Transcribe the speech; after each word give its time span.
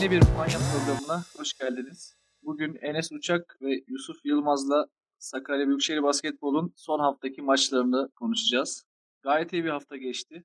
Yeni 0.00 0.10
bir 0.10 0.22
Manya 0.36 0.58
programına 0.58 1.24
hoş 1.36 1.52
geldiniz. 1.52 2.16
Bugün 2.42 2.78
Enes 2.82 3.12
Uçak 3.12 3.58
ve 3.62 3.84
Yusuf 3.86 4.24
Yılmaz'la 4.24 4.86
Sakarya 5.18 5.66
Büyükşehir 5.66 6.02
Basketbol'un 6.02 6.72
son 6.76 7.00
haftaki 7.00 7.42
maçlarını 7.42 8.10
konuşacağız. 8.16 8.84
Gayet 9.22 9.52
iyi 9.52 9.64
bir 9.64 9.70
hafta 9.70 9.96
geçti. 9.96 10.44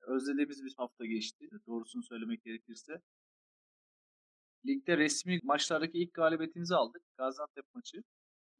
Özlediğimiz 0.00 0.64
bir 0.64 0.74
hafta 0.76 1.06
geçti. 1.06 1.48
Doğrusunu 1.66 2.02
söylemek 2.02 2.44
gerekirse. 2.44 3.00
Ligde 4.66 4.98
resmi 4.98 5.40
maçlardaki 5.42 5.98
ilk 5.98 6.14
galibiyetimizi 6.14 6.74
aldık. 6.74 7.02
Gaziantep 7.18 7.64
maçı. 7.74 8.02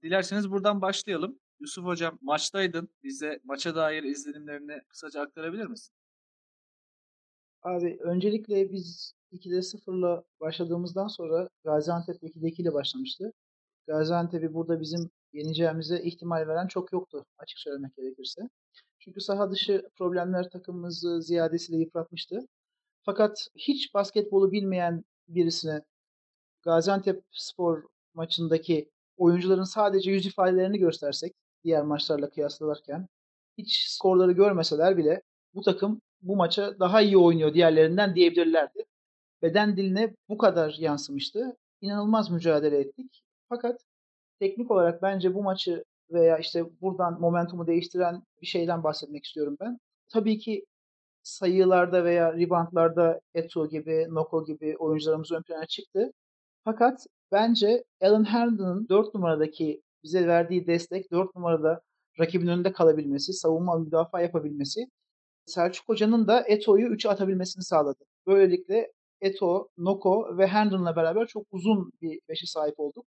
Dilerseniz 0.03 0.51
buradan 0.51 0.81
başlayalım. 0.81 1.39
Yusuf 1.61 1.85
Hocam 1.85 2.19
maçtaydın. 2.21 2.89
Bize 3.03 3.41
maça 3.45 3.75
dair 3.75 4.03
izlenimlerini 4.03 4.81
kısaca 4.89 5.21
aktarabilir 5.21 5.67
misin? 5.67 5.95
Abi 7.63 7.99
öncelikle 8.01 8.73
biz 8.73 9.16
2'de 9.33 9.63
0'la 9.63 10.25
başladığımızdan 10.41 11.09
sonra 11.09 11.49
Gaziantep 11.65 12.23
2'de 12.23 12.49
2 12.49 12.63
ile 12.63 12.75
başlamıştı. 12.75 13.33
Gaziantep'i 13.87 14.55
burada 14.55 14.81
bizim 14.81 15.11
yeneceğimize 15.33 16.03
ihtimal 16.03 16.49
veren 16.49 16.67
çok 16.67 16.93
yoktu 16.93 17.25
açık 17.39 17.59
söylemek 17.59 17.97
gerekirse. 17.97 18.43
Çünkü 18.99 19.21
saha 19.21 19.51
dışı 19.51 19.83
problemler 19.97 20.51
takımımızı 20.51 21.23
ziyadesiyle 21.23 21.79
yıpratmıştı. 21.81 22.39
Fakat 23.03 23.49
hiç 23.57 23.95
basketbolu 23.95 24.53
bilmeyen 24.53 25.05
birisine 25.29 25.83
Gaziantep 26.63 27.23
spor 27.33 27.83
maçındaki 28.15 28.91
oyuncuların 29.17 29.65
sadece 29.65 30.11
yüz 30.11 30.27
ifadelerini 30.27 30.79
göstersek 30.79 31.33
diğer 31.65 31.83
maçlarla 31.83 32.31
kıyaslarken 32.31 33.09
hiç 33.59 33.87
skorları 33.89 34.33
görmeseler 34.33 34.97
bile 34.97 35.23
bu 35.55 35.63
takım 35.63 36.01
bu 36.23 36.37
maça 36.37 36.79
daha 36.81 37.03
iyi 37.03 37.19
oynuyor 37.19 37.55
diğerlerinden 37.55 38.15
diyebilirlerdi. 38.15 38.85
Beden 39.43 39.77
diline 39.77 40.15
bu 40.29 40.39
kadar 40.39 40.77
yansımıştı. 40.79 41.57
İnanılmaz 41.81 42.31
mücadele 42.31 42.79
ettik. 42.79 43.23
Fakat 43.49 43.81
teknik 44.41 44.71
olarak 44.71 45.03
bence 45.03 45.35
bu 45.35 45.43
maçı 45.43 45.85
veya 46.11 46.39
işte 46.39 46.81
buradan 46.81 47.21
momentumu 47.21 47.67
değiştiren 47.67 48.23
bir 48.43 48.47
şeyden 48.47 48.85
bahsetmek 48.85 49.25
istiyorum 49.25 49.57
ben. 49.61 49.79
Tabii 50.13 50.39
ki 50.39 50.65
sayılarda 51.23 52.05
veya 52.05 52.33
reboundlarda 52.33 53.21
Eto 53.35 53.69
gibi, 53.69 54.07
Noko 54.11 54.45
gibi 54.45 54.77
oyuncularımız 54.79 55.33
ön 55.33 55.43
plana 55.43 55.67
çıktı. 55.67 56.13
Fakat 56.65 57.07
bence 57.33 57.85
Alan 58.01 58.25
Herndon'ın 58.25 58.89
4 58.89 59.15
numaradaki 59.15 59.83
bize 60.05 60.27
verdiği 60.27 60.67
destek 60.67 61.13
4 61.13 61.35
numarada 61.37 61.81
rakibin 62.21 62.47
önünde 62.47 62.73
kalabilmesi, 62.73 63.33
savunma 63.33 63.79
müdafaa 63.79 64.21
yapabilmesi 64.21 64.87
Selçuk 65.47 65.89
Hoca'nın 65.89 66.27
da 66.29 66.45
Eto'yu 66.49 66.89
3'e 66.89 67.11
atabilmesini 67.11 67.65
sağladı. 67.65 68.05
Böylelikle 68.27 68.93
Eto, 69.21 69.69
Noko 69.79 70.39
ve 70.39 70.47
Herndon'la 70.47 70.97
beraber 70.97 71.27
çok 71.27 71.47
uzun 71.51 71.93
bir 72.03 72.21
beşe 72.29 72.47
sahip 72.47 72.81
olduk. 72.81 73.07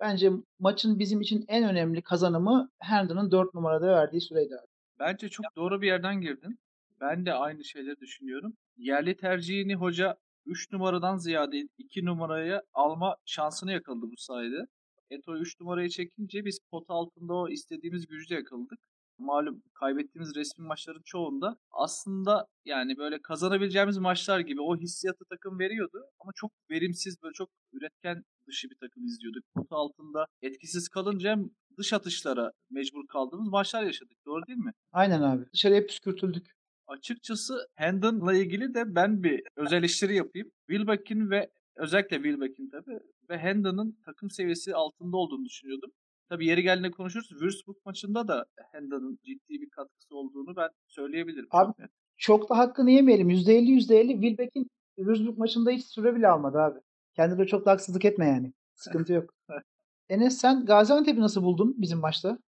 Bence 0.00 0.30
maçın 0.58 0.98
bizim 0.98 1.20
için 1.20 1.44
en 1.48 1.64
önemli 1.70 2.02
kazanımı 2.02 2.70
Herndon'ın 2.78 3.30
4 3.30 3.54
numarada 3.54 3.86
verdiği 3.86 4.20
süreydi. 4.20 4.56
Bence 4.98 5.28
çok 5.28 5.46
doğru 5.56 5.82
bir 5.82 5.86
yerden 5.86 6.20
girdin. 6.20 6.58
Ben 7.00 7.26
de 7.26 7.32
aynı 7.32 7.64
şeyleri 7.64 8.00
düşünüyorum. 8.00 8.52
Yerli 8.76 9.16
tercihini 9.16 9.74
hoca 9.74 10.16
3 10.46 10.72
numaradan 10.72 11.16
ziyade 11.16 11.68
2 11.78 12.04
numaraya 12.04 12.62
alma 12.72 13.16
şansını 13.24 13.72
yakaladı 13.72 14.02
bu 14.02 14.16
sayede. 14.16 14.66
Eto 15.10 15.36
3 15.36 15.60
numarayı 15.60 15.88
çekince 15.88 16.44
biz 16.44 16.58
pot 16.70 16.84
altında 16.88 17.34
o 17.34 17.48
istediğimiz 17.48 18.06
gücü 18.06 18.34
yakaladık. 18.34 18.78
Malum 19.20 19.62
kaybettiğimiz 19.74 20.34
resmi 20.36 20.66
maçların 20.66 21.02
çoğunda 21.04 21.56
aslında 21.70 22.46
yani 22.64 22.96
böyle 22.96 23.22
kazanabileceğimiz 23.22 23.98
maçlar 23.98 24.40
gibi 24.40 24.60
o 24.60 24.76
hissiyatı 24.76 25.24
takım 25.24 25.58
veriyordu 25.58 26.02
ama 26.20 26.32
çok 26.34 26.52
verimsiz 26.70 27.22
böyle 27.22 27.32
çok 27.32 27.50
üretken 27.72 28.24
dışı 28.46 28.70
bir 28.70 28.76
takım 28.80 29.04
izliyorduk. 29.04 29.44
Pot 29.54 29.66
altında 29.70 30.26
etkisiz 30.42 30.88
kalınca 30.88 31.36
dış 31.78 31.92
atışlara 31.92 32.52
mecbur 32.70 33.06
kaldığımız 33.06 33.48
maçlar 33.48 33.82
yaşadık. 33.82 34.16
Doğru 34.26 34.46
değil 34.46 34.58
mi? 34.58 34.72
Aynen 34.92 35.22
abi. 35.22 35.44
Dışarıya 35.52 35.86
püskürtüldük. 35.86 36.46
Açıkçası 36.86 37.66
Hendon'la 37.74 38.34
ilgili 38.34 38.74
de 38.74 38.94
ben 38.94 39.22
bir 39.22 39.42
özel 39.56 39.78
eleştiri 39.78 40.16
yapayım. 40.16 40.50
Wilbeck'in 40.70 41.30
ve 41.30 41.50
özellikle 41.76 42.16
Wilbeck'in 42.16 42.70
tabii 42.70 43.00
ve 43.30 43.38
Hendon'ın 43.38 43.98
takım 44.04 44.30
seviyesi 44.30 44.74
altında 44.74 45.16
olduğunu 45.16 45.44
düşünüyordum. 45.44 45.90
Tabii 46.30 46.46
yeri 46.46 46.62
geldiğinde 46.62 46.90
konuşuruz. 46.90 47.28
Würzburg 47.30 47.76
maçında 47.84 48.28
da 48.28 48.46
Hendon'ın 48.72 49.18
ciddi 49.24 49.60
bir 49.60 49.70
katkısı 49.70 50.16
olduğunu 50.16 50.56
ben 50.56 50.68
söyleyebilirim. 50.88 51.48
Abi 51.50 51.72
çok, 51.78 51.90
çok 52.16 52.50
da 52.50 52.58
hakkını 52.58 52.90
yemeyelim. 52.90 53.30
%50 53.30 53.70
%50 53.70 54.12
Wilbeck'in 54.12 54.70
Würzburg 54.96 55.38
maçında 55.38 55.70
hiç 55.70 55.84
süre 55.84 56.14
bile 56.14 56.28
almadı 56.28 56.58
abi. 56.58 56.78
Kendine 57.16 57.46
çok 57.46 57.66
da 57.66 57.70
haksızlık 57.70 58.04
etme 58.04 58.26
yani. 58.26 58.52
Sıkıntı 58.74 59.12
yok. 59.12 59.34
Enes 60.08 60.38
sen 60.38 60.64
Gaziantep'i 60.66 61.20
nasıl 61.20 61.42
buldun 61.42 61.74
bizim 61.78 61.98
maçta? 61.98 62.38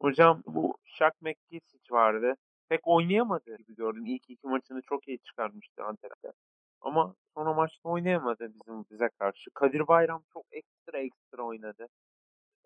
Hocam 0.00 0.42
bu 0.46 0.74
Shaq 0.84 1.12
McGeesic 1.20 1.90
vardı. 1.90 2.34
Pek 2.68 2.80
oynayamadı 2.84 3.56
gibi 3.56 3.74
gördüm. 3.74 4.06
İlk 4.06 4.30
iki 4.30 4.46
maçını 4.46 4.82
çok 4.82 5.08
iyi 5.08 5.18
çıkarmıştı 5.18 5.84
Antep'te. 5.84 6.32
Ama 6.80 7.14
sonra 7.34 7.54
maçta 7.54 7.88
oynayamadı 7.88 8.52
bizim 8.54 8.84
bize 8.90 9.08
karşı. 9.18 9.50
Kadir 9.54 9.88
Bayram 9.88 10.22
çok 10.32 10.44
ekstra 10.52 10.98
ekstra 10.98 11.42
oynadı. 11.42 11.86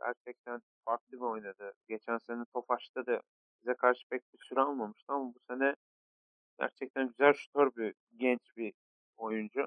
Gerçekten 0.05 0.61
farklı 0.85 1.17
bir 1.17 1.25
oynadı. 1.25 1.73
Geçen 1.89 2.19
sene 2.19 2.45
Tofaş'ta 2.55 3.07
da 3.07 3.21
bize 3.63 3.75
karşı 3.75 4.09
pek 4.11 4.23
bir 4.33 4.39
süre 4.45 4.61
almamıştı 4.61 5.13
ama 5.13 5.35
bu 5.35 5.39
sene 5.51 5.75
gerçekten 6.59 7.09
güzel 7.09 7.33
şutör 7.33 7.71
bir 7.77 7.95
genç 8.17 8.57
bir 8.57 8.73
oyuncu. 9.17 9.67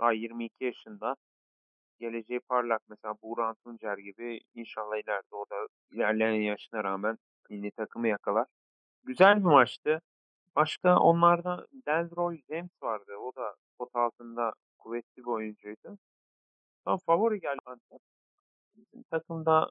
Daha 0.00 0.12
22 0.12 0.64
yaşında. 0.64 1.16
Geleceği 1.98 2.40
parlak 2.40 2.82
mesela 2.88 3.14
Buğra 3.22 3.54
Tuncer 3.54 3.98
gibi 3.98 4.40
inşallah 4.54 4.96
ileride 4.96 5.34
o 5.34 5.44
da 5.50 5.66
ilerleyen 5.90 6.42
yaşına 6.42 6.84
rağmen 6.84 7.18
milli 7.50 7.70
takımı 7.70 8.08
yakalar. 8.08 8.46
Güzel 9.04 9.36
bir 9.36 9.44
maçtı. 9.44 10.00
Başka 10.56 10.98
onlarda 10.98 11.66
Delroy 11.86 12.40
James 12.48 12.82
vardı. 12.82 13.16
O 13.16 13.32
da 13.36 13.54
pot 13.78 13.96
altında 13.96 14.52
kuvvetli 14.78 15.22
bir 15.22 15.30
oyuncuydu. 15.30 15.98
Tam 16.84 16.98
favori 16.98 17.40
geldi 17.40 17.60
Antep. 17.66 18.13
Bizim 18.76 19.02
takımda 19.02 19.70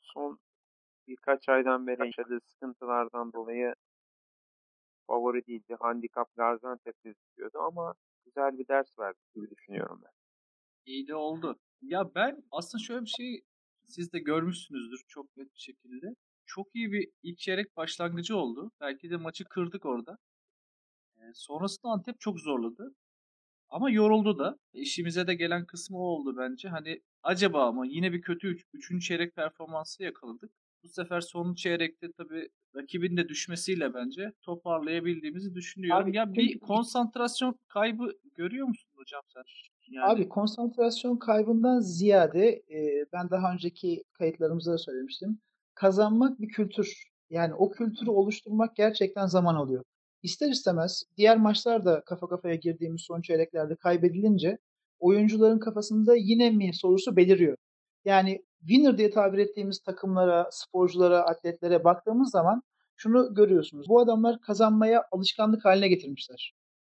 son 0.00 0.38
birkaç 1.06 1.48
aydan 1.48 1.86
beri 1.86 2.06
yaşadığı 2.06 2.40
sıkıntılardan 2.40 3.32
dolayı 3.32 3.74
favori 5.06 5.46
değildi. 5.46 5.76
Handikap 5.80 6.36
Gaziantep 6.36 7.02
gözüküyordu 7.04 7.58
ama 7.58 7.94
güzel 8.24 8.58
bir 8.58 8.68
ders 8.68 8.98
verdi 8.98 9.18
gibi 9.34 9.50
düşünüyorum 9.50 10.00
ben. 10.04 10.10
İyi 10.86 11.08
de 11.08 11.14
oldu. 11.14 11.58
Ya 11.82 12.14
ben 12.14 12.42
aslında 12.50 12.84
şöyle 12.84 13.02
bir 13.02 13.10
şey 13.18 13.42
siz 13.84 14.12
de 14.12 14.18
görmüşsünüzdür 14.18 15.04
çok 15.08 15.36
net 15.36 15.54
bir 15.54 15.60
şekilde. 15.60 16.06
Çok 16.46 16.74
iyi 16.74 16.92
bir 16.92 17.10
ilk 17.22 17.38
çeyrek 17.38 17.76
başlangıcı 17.76 18.36
oldu. 18.36 18.70
Belki 18.80 19.10
de 19.10 19.16
maçı 19.16 19.44
kırdık 19.44 19.86
orada. 19.86 20.18
E, 21.16 21.22
sonrasında 21.34 21.92
Antep 21.92 22.20
çok 22.20 22.40
zorladı. 22.40 22.94
Ama 23.68 23.90
yoruldu 23.90 24.38
da. 24.38 24.58
İşimize 24.72 25.26
de 25.26 25.34
gelen 25.34 25.66
kısmı 25.66 25.98
o 25.98 26.02
oldu 26.02 26.36
bence. 26.36 26.68
Hani 26.68 27.02
acaba 27.22 27.66
ama 27.66 27.86
yine 27.86 28.12
bir 28.12 28.20
kötü 28.20 28.48
3. 28.48 28.60
Üç, 28.60 28.66
üçüncü 28.72 29.06
çeyrek 29.06 29.36
performansı 29.36 30.02
yakaladık. 30.02 30.50
Bu 30.82 30.88
sefer 30.88 31.20
son 31.20 31.54
çeyrekte 31.54 32.12
tabii 32.12 32.48
rakibin 32.76 33.16
de 33.16 33.28
düşmesiyle 33.28 33.94
bence 33.94 34.32
toparlayabildiğimizi 34.42 35.54
düşünüyorum. 35.54 36.02
Abi, 36.08 36.16
ya 36.16 36.32
bir 36.32 36.58
konsantrasyon 36.58 37.58
kaybı 37.68 38.12
görüyor 38.34 38.66
musun 38.66 38.90
hocam 38.96 39.22
sen? 39.28 39.42
Yani... 39.88 40.06
Abi 40.06 40.28
konsantrasyon 40.28 41.16
kaybından 41.16 41.80
ziyade 41.80 42.48
e, 42.48 43.06
ben 43.12 43.30
daha 43.30 43.52
önceki 43.52 44.04
kayıtlarımızda 44.12 44.72
da 44.72 44.78
söylemiştim. 44.78 45.38
Kazanmak 45.74 46.40
bir 46.40 46.48
kültür. 46.48 47.08
Yani 47.30 47.54
o 47.54 47.70
kültürü 47.70 48.10
oluşturmak 48.10 48.76
gerçekten 48.76 49.26
zaman 49.26 49.54
alıyor. 49.54 49.84
İster 50.22 50.50
istemez 50.50 51.04
diğer 51.16 51.36
maçlarda 51.36 52.02
kafa 52.06 52.28
kafaya 52.28 52.54
girdiğimiz 52.54 53.02
son 53.02 53.20
çeyreklerde 53.20 53.76
kaybedilince 53.76 54.58
oyuncuların 55.00 55.58
kafasında 55.58 56.16
yine 56.16 56.50
mi 56.50 56.70
sorusu 56.74 57.16
beliriyor. 57.16 57.56
Yani 58.04 58.42
winner 58.60 58.98
diye 58.98 59.10
tabir 59.10 59.38
ettiğimiz 59.38 59.80
takımlara, 59.80 60.48
sporculara, 60.52 61.20
atletlere 61.20 61.84
baktığımız 61.84 62.30
zaman 62.30 62.62
şunu 62.96 63.34
görüyorsunuz. 63.34 63.88
Bu 63.88 64.00
adamlar 64.00 64.40
kazanmaya 64.40 65.02
alışkanlık 65.12 65.64
haline 65.64 65.88
getirmişler. 65.88 66.52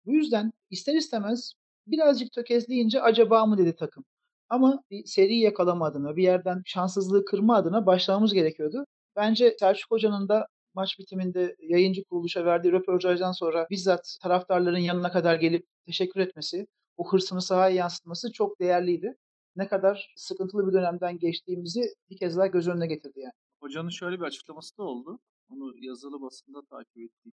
Bu 0.05 0.13
yüzden 0.13 0.51
ister 0.69 0.93
istemez 0.95 1.53
birazcık 1.87 2.31
tökezleyince 2.31 3.01
acaba 3.01 3.45
mı 3.45 3.57
dedi 3.57 3.75
takım. 3.75 4.03
Ama 4.49 4.83
bir 4.91 5.05
seri 5.05 5.39
yakalama 5.39 5.85
adına, 5.85 6.15
bir 6.15 6.23
yerden 6.23 6.61
şanssızlığı 6.65 7.25
kırma 7.25 7.55
adına 7.55 7.85
başlamamız 7.85 8.33
gerekiyordu. 8.33 8.85
Bence 9.15 9.55
Selçuk 9.59 9.91
Hoca'nın 9.91 10.29
da 10.29 10.47
maç 10.73 10.99
bitiminde 10.99 11.55
yayıncı 11.59 12.03
kuruluşa 12.03 12.45
verdiği 12.45 12.71
röportajdan 12.71 13.31
sonra 13.31 13.67
bizzat 13.69 14.17
taraftarların 14.21 14.79
yanına 14.79 15.11
kadar 15.11 15.35
gelip 15.35 15.65
teşekkür 15.85 16.19
etmesi, 16.19 16.67
o 16.97 17.11
hırsını 17.11 17.41
sahaya 17.41 17.75
yansıtması 17.75 18.31
çok 18.31 18.59
değerliydi. 18.59 19.17
Ne 19.55 19.67
kadar 19.67 20.13
sıkıntılı 20.15 20.67
bir 20.67 20.73
dönemden 20.73 21.19
geçtiğimizi 21.19 21.81
bir 22.09 22.17
kez 22.17 22.37
daha 22.37 22.47
göz 22.47 22.67
önüne 22.67 22.87
getirdi 22.87 23.19
yani. 23.19 23.33
Hocanın 23.61 23.89
şöyle 23.89 24.19
bir 24.19 24.25
açıklaması 24.25 24.77
da 24.77 24.83
oldu. 24.83 25.19
Onu 25.49 25.73
yazılı 25.85 26.21
basında 26.21 26.61
takip 26.69 26.97
ettik. 26.97 27.33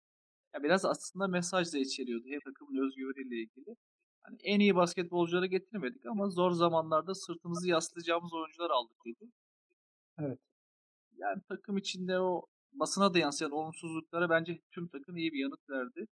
Ya 0.55 0.63
biraz 0.63 0.85
aslında 0.85 1.29
mesaj 1.29 1.73
da 1.73 1.79
içeriyordu. 1.79 2.25
Hem 2.29 2.41
takımın 2.41 2.87
özgüveniyle 2.87 3.37
ilgili. 3.37 3.77
Hani 4.23 4.37
en 4.43 4.61
iyi 4.61 4.75
basketbolcuları 4.77 5.47
getirmedik 5.47 6.07
ama 6.07 6.29
zor 6.29 6.51
zamanlarda 6.51 7.15
sırtımızı 7.15 7.69
yaslayacağımız 7.69 8.33
oyuncular 8.35 8.71
aldık 8.71 8.97
dedi. 9.07 9.31
Evet. 10.19 10.39
Yani 11.17 11.43
takım 11.49 11.77
içinde 11.77 12.21
o 12.21 12.47
basına 12.73 13.15
da 13.15 13.19
yansıyan 13.19 13.53
olumsuzluklara 13.53 14.31
bence 14.31 14.61
tüm 14.71 14.89
takım 14.89 15.17
iyi 15.17 15.33
bir 15.33 15.39
yanıt 15.39 15.71
verdi. 15.71 16.07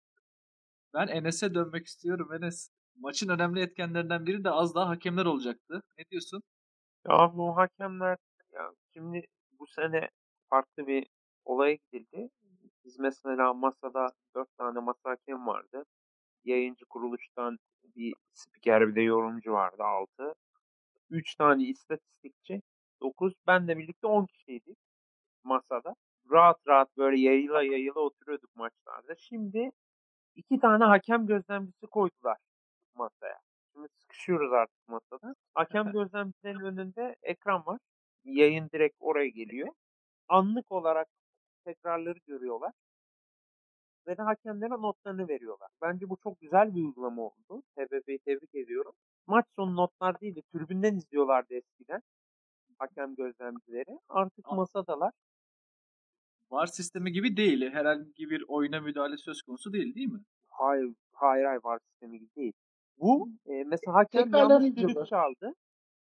Ben 0.94 1.06
Enes'e 1.08 1.54
dönmek 1.54 1.86
istiyorum. 1.86 2.32
Enes, 2.32 2.70
maçın 2.98 3.28
önemli 3.28 3.60
etkenlerinden 3.60 4.26
biri 4.26 4.44
de 4.44 4.50
az 4.50 4.74
daha 4.74 4.88
hakemler 4.88 5.24
olacaktı. 5.24 5.82
Ne 5.98 6.04
diyorsun? 6.10 6.42
Ya 7.08 7.14
abi 7.14 7.40
o 7.40 7.56
hakemler 7.56 8.16
ya 8.52 8.72
şimdi 8.92 9.22
bu 9.58 9.66
sene 9.66 10.08
farklı 10.50 10.86
bir 10.86 11.06
olaya 11.44 11.74
gidildi. 11.74 12.28
Biz 12.84 12.98
mesela 12.98 13.54
masada 13.54 14.08
dört 14.34 14.58
tane 14.58 14.80
masa 14.80 15.10
hakem 15.10 15.46
vardı. 15.46 15.84
Yayıncı 16.44 16.84
kuruluştan 16.84 17.58
bir 17.96 18.14
spiker 18.32 18.88
bir 18.88 18.94
de 18.94 19.00
yorumcu 19.02 19.52
vardı 19.52 19.82
altı. 19.82 20.34
Üç 21.10 21.34
tane 21.34 21.62
istatistikçi. 21.64 22.62
Dokuz. 23.02 23.34
Ben 23.46 23.68
de 23.68 23.78
birlikte 23.78 24.06
on 24.06 24.26
kişiydik 24.26 24.78
masada. 25.44 25.94
Rahat 26.30 26.56
rahat 26.68 26.96
böyle 26.96 27.20
yayıla 27.20 27.62
yayıla 27.62 28.00
oturuyorduk 28.00 28.56
maçlarda. 28.56 29.14
Şimdi 29.18 29.70
iki 30.36 30.60
tane 30.60 30.84
hakem 30.84 31.26
gözlemcisi 31.26 31.86
koydular 31.86 32.36
masaya. 32.98 33.38
Şimdi 33.72 33.88
sıkışıyoruz 33.88 34.52
artık 34.52 34.88
masada. 34.88 35.34
Hakem 35.54 35.92
gözlemcilerin 35.92 36.60
önünde 36.60 37.16
ekran 37.22 37.66
var. 37.66 37.78
Yayın 38.24 38.68
direkt 38.72 38.96
oraya 39.00 39.28
geliyor. 39.28 39.68
Anlık 40.28 40.72
olarak 40.72 41.08
tekrarları 41.64 42.18
görüyorlar. 42.26 42.72
Ve 44.06 44.16
de 44.16 44.22
hakemlere 44.22 44.70
notlarını 44.70 45.28
veriyorlar. 45.28 45.68
Bence 45.82 46.08
bu 46.08 46.16
çok 46.22 46.40
güzel 46.40 46.74
bir 46.74 46.82
uygulama 46.84 47.22
oldu. 47.22 47.62
TBB'yi 47.76 48.18
tebrik 48.18 48.54
ediyorum. 48.54 48.92
Maç 49.26 49.46
sonu 49.56 49.76
notlar 49.76 50.20
değil 50.20 50.36
de 50.36 50.42
tribünden 50.42 50.96
izliyorlardı 50.96 51.54
eskiden. 51.54 52.02
Hakem 52.78 53.14
gözlemcileri. 53.14 53.98
Artık 54.08 54.48
Aa. 54.48 54.54
masadalar. 54.54 55.12
VAR 56.50 56.66
sistemi 56.66 57.12
gibi 57.12 57.36
değil. 57.36 57.72
Herhangi 57.72 58.30
bir 58.30 58.44
oyuna 58.48 58.80
müdahale 58.80 59.16
söz 59.16 59.42
konusu 59.42 59.72
değil 59.72 59.94
değil 59.94 60.12
mi? 60.12 60.20
Hayır, 60.48 60.94
hayır, 61.12 61.44
hayır 61.44 61.60
var 61.64 61.78
sistemi 61.78 62.18
gibi 62.18 62.34
değil. 62.36 62.52
Bu 62.98 63.28
e, 63.46 63.64
mesela 63.64 63.94
hakem 63.94 64.34
yanlış 64.34 64.76
düdük 64.76 65.06
çaldı. 65.06 65.52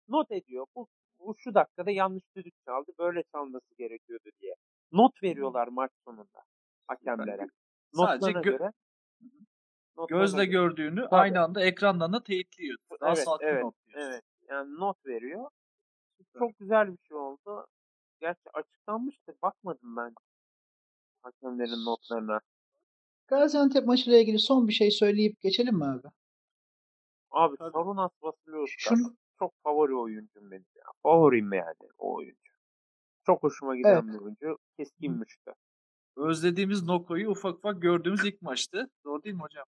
Not 0.07 0.31
ediyor. 0.31 0.65
Bu, 0.75 0.87
bu 1.19 1.35
şu 1.37 1.53
dakikada 1.53 1.91
yanlış 1.91 2.23
düdük 2.35 2.53
çaldı. 2.65 2.91
Böyle 2.99 3.23
çalması 3.31 3.75
gerekiyordu 3.77 4.29
diye. 4.41 4.55
Not 4.91 5.23
veriyorlar 5.23 5.67
maç 5.67 5.91
sonunda 6.07 6.41
hakemlere. 6.87 7.47
Sadece 7.93 8.25
Notlarına 8.25 8.39
gö- 8.39 8.43
göre. 8.43 8.71
notlarına 9.97 10.23
gözle 10.23 10.45
göre. 10.45 10.51
gördüğünü 10.51 11.01
Tabii. 11.01 11.15
aynı 11.15 11.41
anda 11.41 11.63
ekrandan 11.63 12.13
da 12.13 12.23
teyitliyor. 12.23 12.77
Daha 13.01 13.09
Evet, 13.13 13.23
sağlıklı 13.23 13.45
evet, 13.47 13.63
notluyor. 13.63 13.99
evet. 14.09 14.23
Yani 14.49 14.75
not 14.79 15.05
veriyor. 15.05 15.49
Çok 16.39 16.57
güzel 16.59 16.91
bir 16.93 16.97
şey 17.07 17.17
oldu. 17.17 17.65
Gerçi 18.21 18.49
açıklanmıştı. 18.53 19.35
Bakmadım 19.41 19.95
ben 19.97 20.13
hakemlerin 21.21 21.85
notlarına. 21.85 22.39
Gaziantep 23.27 23.85
maçıyla 23.87 24.19
ilgili 24.19 24.39
son 24.39 24.67
bir 24.67 24.73
şey 24.73 24.91
söyleyip 24.91 25.41
geçelim 25.41 25.75
mi 25.75 25.85
abi? 25.85 26.07
Abi 27.35 27.57
Tabii. 27.57 27.71
Sarunas 27.71 28.11
Vasiliouskas 28.21 28.97
Şunu 28.97 29.15
çok 29.39 29.53
favori 29.63 29.95
oyuncum 29.95 30.51
benim 30.51 30.65
ya. 30.75 30.83
Favorim 31.03 31.53
yani 31.53 31.91
o 31.97 32.15
oyuncu. 32.15 32.53
Çok 33.25 33.43
hoşuma 33.43 33.75
giden 33.77 33.89
Evet. 33.93 34.03
bir 34.03 34.19
oyuncu. 34.19 34.57
Keskin 34.77 35.13
müşteri. 35.13 35.55
Özlediğimiz 36.17 36.83
Noko'yu 36.83 37.29
ufak 37.29 37.55
ufak 37.57 37.81
gördüğümüz 37.81 38.25
ilk 38.25 38.41
maçtı. 38.41 38.89
Doğru 39.05 39.23
değil 39.23 39.35
mi 39.35 39.41
hocam? 39.41 39.65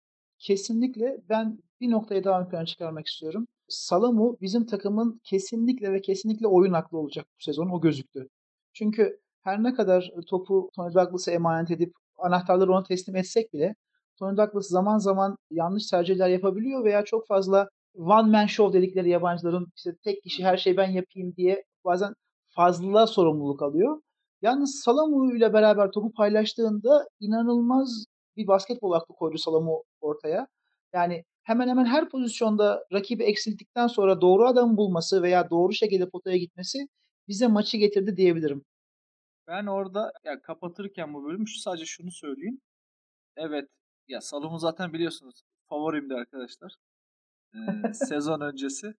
kesinlikle 0.41 1.17
ben 1.29 1.59
bir 1.81 1.91
noktayı 1.91 2.23
daha 2.23 2.41
ön 2.41 2.49
plana 2.49 2.65
çıkarmak 2.65 3.07
istiyorum. 3.07 3.47
Salamu 3.67 4.37
bizim 4.41 4.65
takımın 4.65 5.21
kesinlikle 5.23 5.91
ve 5.93 6.01
kesinlikle 6.01 6.47
oyun 6.47 6.73
aklı 6.73 6.97
olacak 6.97 7.25
bu 7.39 7.43
sezon. 7.43 7.69
O 7.69 7.81
gözüktü. 7.81 8.27
Çünkü 8.73 9.19
her 9.41 9.63
ne 9.63 9.73
kadar 9.73 10.11
topu 10.27 10.69
Tony 10.75 10.93
Douglas'a 10.93 11.31
emanet 11.31 11.71
edip 11.71 11.93
anahtarları 12.17 12.71
ona 12.71 12.83
teslim 12.83 13.15
etsek 13.15 13.53
bile 13.53 13.75
Tony 14.21 14.37
Douglas 14.37 14.67
zaman 14.67 14.97
zaman 14.97 15.35
yanlış 15.51 15.87
tercihler 15.87 16.29
yapabiliyor 16.29 16.85
veya 16.85 17.05
çok 17.05 17.27
fazla 17.27 17.69
one 17.95 18.31
man 18.31 18.45
show 18.45 18.79
dedikleri 18.79 19.09
yabancıların 19.09 19.67
işte 19.75 19.95
tek 20.03 20.23
kişi 20.23 20.43
her 20.43 20.57
şeyi 20.57 20.77
ben 20.77 20.89
yapayım 20.91 21.35
diye 21.37 21.63
bazen 21.85 22.13
fazla 22.55 23.07
sorumluluk 23.07 23.61
alıyor. 23.61 24.01
Yalnız 24.41 24.81
Salamu 24.85 25.35
ile 25.35 25.53
beraber 25.53 25.91
topu 25.91 26.11
paylaştığında 26.13 27.07
inanılmaz 27.19 28.05
bir 28.37 28.47
basketbol 28.47 28.91
aklı 28.91 29.15
koydu 29.15 29.37
Salamu 29.37 29.83
ortaya. 30.01 30.47
Yani 30.93 31.23
hemen 31.43 31.67
hemen 31.67 31.85
her 31.85 32.09
pozisyonda 32.09 32.83
rakibi 32.93 33.23
eksilttikten 33.23 33.87
sonra 33.87 34.21
doğru 34.21 34.47
adamı 34.47 34.77
bulması 34.77 35.21
veya 35.21 35.49
doğru 35.49 35.73
şekilde 35.73 36.09
potaya 36.09 36.37
gitmesi 36.37 36.87
bize 37.27 37.47
maçı 37.47 37.77
getirdi 37.77 38.17
diyebilirim. 38.17 38.63
Ben 39.47 39.65
orada 39.65 40.11
ya 40.23 40.41
kapatırken 40.41 41.13
bu 41.13 41.23
bölümü 41.23 41.47
şu 41.47 41.59
sadece 41.59 41.85
şunu 41.85 42.11
söyleyeyim. 42.11 42.61
Evet 43.37 43.69
ya 44.11 44.21
Salom'u 44.21 44.59
zaten 44.59 44.93
biliyorsunuz 44.93 45.41
favorimdi 45.69 46.15
arkadaşlar. 46.15 46.75
Ee, 47.55 47.57
sezon 47.93 48.41
öncesi. 48.41 48.93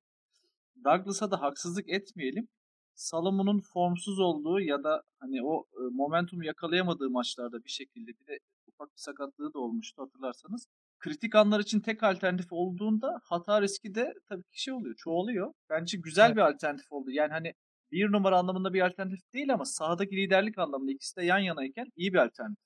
Douglas'a 0.85 1.31
da 1.31 1.41
haksızlık 1.43 1.89
etmeyelim. 1.89 2.49
Salomon'un 2.95 3.61
formsuz 3.61 4.19
olduğu 4.21 4.61
ya 4.61 4.85
da 4.85 5.03
hani 5.21 5.45
o 5.45 5.67
momentumu 5.93 6.45
yakalayamadığı 6.45 7.11
maçlarda 7.11 7.65
bir 7.65 7.71
şekilde 7.71 8.11
bir 8.11 8.27
de 8.27 8.39
ufak 8.67 8.89
bir 8.89 9.01
sakatlığı 9.01 9.55
da 9.55 9.59
olmuştu 9.59 10.03
hatırlarsanız. 10.03 10.67
Kritik 10.99 11.35
anlar 11.35 11.61
için 11.61 11.81
tek 11.81 12.03
alternatif 12.03 12.53
olduğunda 12.53 13.21
hata 13.25 13.63
riski 13.63 13.95
de 13.95 14.15
tabii 14.29 14.43
ki 14.43 14.63
şey 14.63 14.75
oluyor, 14.75 14.95
çoğalıyor. 14.97 15.53
Bence 15.71 15.99
güzel 15.99 16.27
Evet. 16.27 16.37
bir 16.37 16.43
alternatif 16.43 16.93
oldu. 16.93 17.11
Yani 17.11 17.33
hani 17.33 17.55
bir 17.93 18.13
numara 18.13 18.39
anlamında 18.39 18.75
bir 18.75 18.87
alternatif 18.87 19.33
değil 19.33 19.55
ama 19.55 19.65
sahadaki 19.65 20.17
liderlik 20.17 20.59
anlamında 20.59 20.93
ikisi 20.93 21.17
de 21.17 21.25
yan 21.25 21.39
yanayken 21.39 21.87
iyi 21.97 22.13
bir 22.13 22.19
alternatif. 22.19 22.65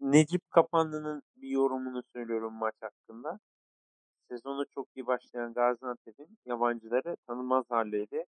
Necip 0.00 0.50
Kapanlı'nın 0.50 1.22
bir 1.36 1.48
yorumunu 1.48 2.02
söylüyorum 2.12 2.54
maç 2.54 2.74
hakkında. 2.80 3.38
Sezonu 4.30 4.64
çok 4.74 4.88
iyi 4.96 5.06
başlayan 5.06 5.54
Gaziantep'in 5.54 6.38
yabancıları 6.46 7.16
tanınmaz 7.26 7.64
haldeydi. 7.68 8.24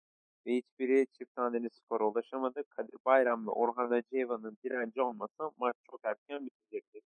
Ve 0.46 0.56
hiçbiri 0.56 1.06
çift 1.12 1.36
haneli 1.36 1.70
skora 1.70 2.04
ulaşamadı. 2.04 2.64
Kadir 2.70 2.96
Bayram 3.04 3.46
ve 3.46 3.50
Orhan 3.50 3.90
Acıyeva'nın 3.90 4.56
direnci 4.64 5.02
olmasa 5.02 5.50
maç 5.58 5.74
çok 5.90 6.00
erken 6.04 6.46
bitecekti. 6.46 7.00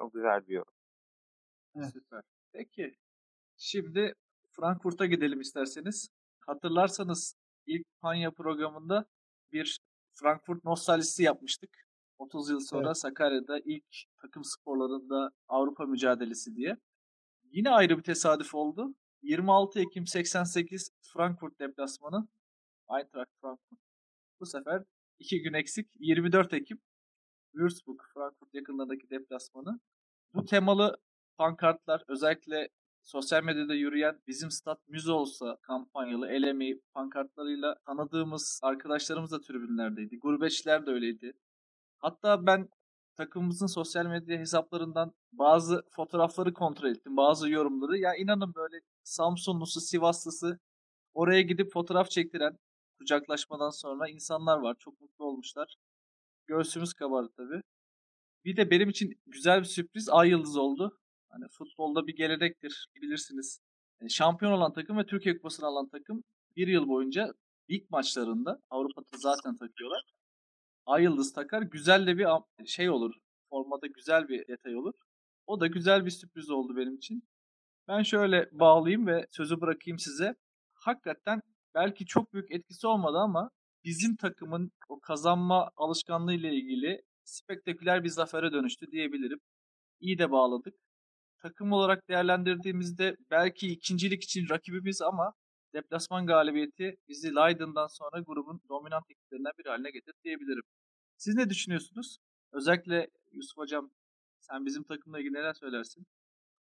Çok 0.00 0.12
güzel 0.14 0.46
bir 0.46 0.54
yorum. 0.54 0.72
Süper. 1.92 2.22
Peki. 2.52 2.94
Şimdi 3.56 4.14
Frankfurt'a 4.50 5.06
gidelim 5.06 5.40
isterseniz. 5.40 6.08
Hatırlarsanız 6.40 7.34
ilk 7.66 7.86
Panya 8.00 8.30
programında 8.30 9.04
bir 9.52 9.80
Frankfurt 10.12 10.64
nostaljisi 10.64 11.22
yapmıştık. 11.22 11.89
30 12.20 12.50
yıl 12.50 12.60
sonra 12.60 12.86
Evet. 12.86 12.96
Sakarya'da 12.96 13.58
ilk 13.64 13.84
takım 14.22 14.44
sporlarında 14.44 15.30
Avrupa 15.48 15.86
mücadelesi 15.86 16.56
diye. 16.56 16.76
Yine 17.52 17.70
ayrı 17.70 17.98
bir 17.98 18.02
tesadüf 18.02 18.54
oldu. 18.54 18.94
26 19.22 19.80
Ekim 19.80 20.06
88 20.06 20.90
Frankfurt 21.12 21.60
deplasmanı. 21.60 22.28
Eintracht 22.90 23.30
Frankfurt. 23.40 23.80
Bu 24.40 24.46
sefer 24.46 24.84
iki 25.18 25.42
gün 25.42 25.52
eksik. 25.52 25.86
24 25.98 26.54
Ekim 26.54 26.78
Würzburg 27.52 28.00
Frankfurt 28.14 28.54
yakınlarındaki 28.54 29.10
deplasmanı. 29.10 29.80
Bu 30.34 30.44
temalı 30.44 30.96
pankartlar 31.38 32.04
özellikle 32.08 32.68
sosyal 33.02 33.44
medyada 33.44 33.74
yürüyen 33.74 34.20
bizim 34.26 34.50
stat 34.50 34.88
müze 34.88 35.12
olsa 35.12 35.56
kampanyalı 35.62 36.28
el 36.28 36.42
emeği 36.42 36.80
pankartlarıyla 36.94 37.74
tanıdığımız 37.86 38.60
arkadaşlarımız 38.62 39.32
da 39.32 39.40
tribünlerdeydi. 39.40 40.18
Gurbetçiler 40.18 40.86
de 40.86 40.90
öyleydi. 40.90 41.32
Hatta 42.00 42.46
ben 42.46 42.68
takımımızın 43.16 43.66
sosyal 43.66 44.06
medya 44.06 44.38
hesaplarından 44.38 45.12
bazı 45.32 45.82
fotoğrafları 45.90 46.54
kontrol 46.54 46.88
ettim. 46.88 47.16
Bazı 47.16 47.50
yorumları. 47.50 47.98
Ya 47.98 48.14
inanın 48.14 48.54
böyle 48.54 48.80
Samsunlusu, 49.04 49.80
Sivaslısı 49.80 50.58
oraya 51.14 51.42
gidip 51.42 51.72
fotoğraf 51.72 52.10
çektiren 52.10 52.58
kucaklaşmadan 52.98 53.70
sonra 53.70 54.08
insanlar 54.08 54.58
var. 54.58 54.76
Çok 54.78 55.00
mutlu 55.00 55.24
olmuşlar. 55.24 55.76
Göğsümüz 56.46 56.92
kabardı 56.94 57.32
tabii. 57.36 57.62
Bir 58.44 58.56
de 58.56 58.70
benim 58.70 58.88
için 58.88 59.20
güzel 59.26 59.60
bir 59.60 59.64
sürpriz 59.64 60.08
Ay 60.08 60.28
Yıldız 60.28 60.56
oldu. 60.56 60.98
Hani 61.28 61.48
futbolda 61.48 62.06
bir 62.06 62.16
gelenektir 62.16 62.88
bilirsiniz. 62.96 63.60
Yani 64.00 64.10
şampiyon 64.10 64.52
olan 64.52 64.72
takım 64.72 64.98
ve 64.98 65.06
Türkiye 65.06 65.36
Kupası'nı 65.36 65.66
alan 65.66 65.88
takım 65.88 66.24
bir 66.56 66.68
yıl 66.68 66.88
boyunca 66.88 67.34
ilk 67.68 67.90
maçlarında 67.90 68.60
Avrupa'da 68.70 69.16
zaten 69.18 69.56
takıyorlar. 69.56 70.04
Ay 70.90 71.02
Yıldız 71.02 71.32
takar. 71.32 71.62
Güzel 71.62 72.06
de 72.06 72.18
bir 72.18 72.26
şey 72.66 72.90
olur. 72.90 73.14
Formada 73.50 73.86
güzel 73.86 74.28
bir 74.28 74.48
detay 74.48 74.76
olur. 74.76 74.94
O 75.46 75.60
da 75.60 75.66
güzel 75.66 76.06
bir 76.06 76.10
sürpriz 76.10 76.50
oldu 76.50 76.76
benim 76.76 76.94
için. 76.94 77.22
Ben 77.88 78.02
şöyle 78.02 78.48
bağlayayım 78.52 79.06
ve 79.06 79.26
sözü 79.30 79.60
bırakayım 79.60 79.98
size. 79.98 80.34
Hakikaten 80.74 81.42
belki 81.74 82.06
çok 82.06 82.32
büyük 82.32 82.52
etkisi 82.52 82.86
olmadı 82.86 83.18
ama 83.18 83.50
bizim 83.84 84.16
takımın 84.16 84.72
o 84.88 85.00
kazanma 85.00 85.70
alışkanlığı 85.76 86.34
ile 86.34 86.54
ilgili 86.54 87.02
spektaküler 87.24 88.04
bir 88.04 88.08
zafere 88.08 88.52
dönüştü 88.52 88.90
diyebilirim. 88.92 89.38
İyi 90.00 90.18
de 90.18 90.30
bağladık. 90.30 90.74
takım 91.42 91.72
olarak 91.72 92.08
değerlendirdiğimizde 92.08 93.16
belki 93.30 93.68
ikincilik 93.68 94.24
için 94.24 94.48
rakibimiz 94.50 95.02
ama 95.02 95.32
deplasman 95.74 96.26
galibiyeti 96.26 96.96
bizi 97.08 97.34
Leiden'dan 97.34 97.86
sonra 97.86 98.20
grubun 98.26 98.60
dominant 98.68 99.04
ekiplerinden 99.10 99.52
biri 99.58 99.68
haline 99.68 99.90
getirdi 99.90 100.18
diyebilirim. 100.24 100.64
Siz 101.20 101.34
ne 101.34 101.50
düşünüyorsunuz? 101.50 102.18
Özellikle 102.52 103.08
Yusuf 103.32 103.56
Hocam 103.56 103.90
sen 104.40 104.66
bizim 104.66 104.82
takımla 104.82 105.20
ilgili 105.20 105.32
neler 105.32 105.54
söylersin? 105.54 106.06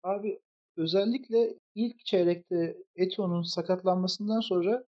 Abi 0.02 0.40
özellikle 0.76 1.54
ilk 1.74 2.04
çeyrekte 2.04 2.76
Eto'nun 2.96 3.42
sakatlanmasından 3.42 4.40
sonra 4.40 4.84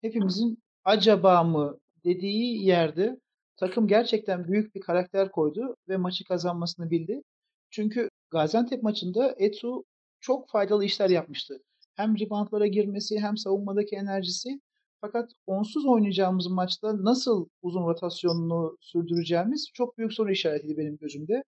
hepimizin 0.00 0.58
acaba 0.84 1.42
mı 1.42 1.78
dediği 2.04 2.64
yerde 2.66 3.20
takım 3.56 3.88
gerçekten 3.88 4.48
büyük 4.48 4.74
bir 4.74 4.80
karakter 4.80 5.30
koydu 5.30 5.76
ve 5.88 5.96
maçı 5.96 6.24
kazanmasını 6.24 6.90
bildi. 6.90 7.22
Çünkü 7.70 8.08
Gaziantep 8.30 8.82
maçında 8.82 9.34
Eto 9.38 9.84
çok 10.20 10.50
faydalı 10.50 10.84
işler 10.84 11.10
yapmıştı. 11.10 11.62
Hem 11.94 12.18
reboundlara 12.18 12.66
girmesi 12.66 13.18
hem 13.20 13.36
savunmadaki 13.36 13.96
enerjisi. 13.96 14.60
Fakat 15.04 15.30
onsuz 15.46 15.86
oynayacağımız 15.86 16.46
maçta 16.46 17.04
nasıl 17.04 17.46
uzun 17.62 17.86
rotasyonunu 17.86 18.76
sürdüreceğimiz 18.80 19.70
çok 19.74 19.98
büyük 19.98 20.12
soru 20.12 20.32
işaretiydi 20.32 20.76
benim 20.78 20.96
gözümde. 20.96 21.44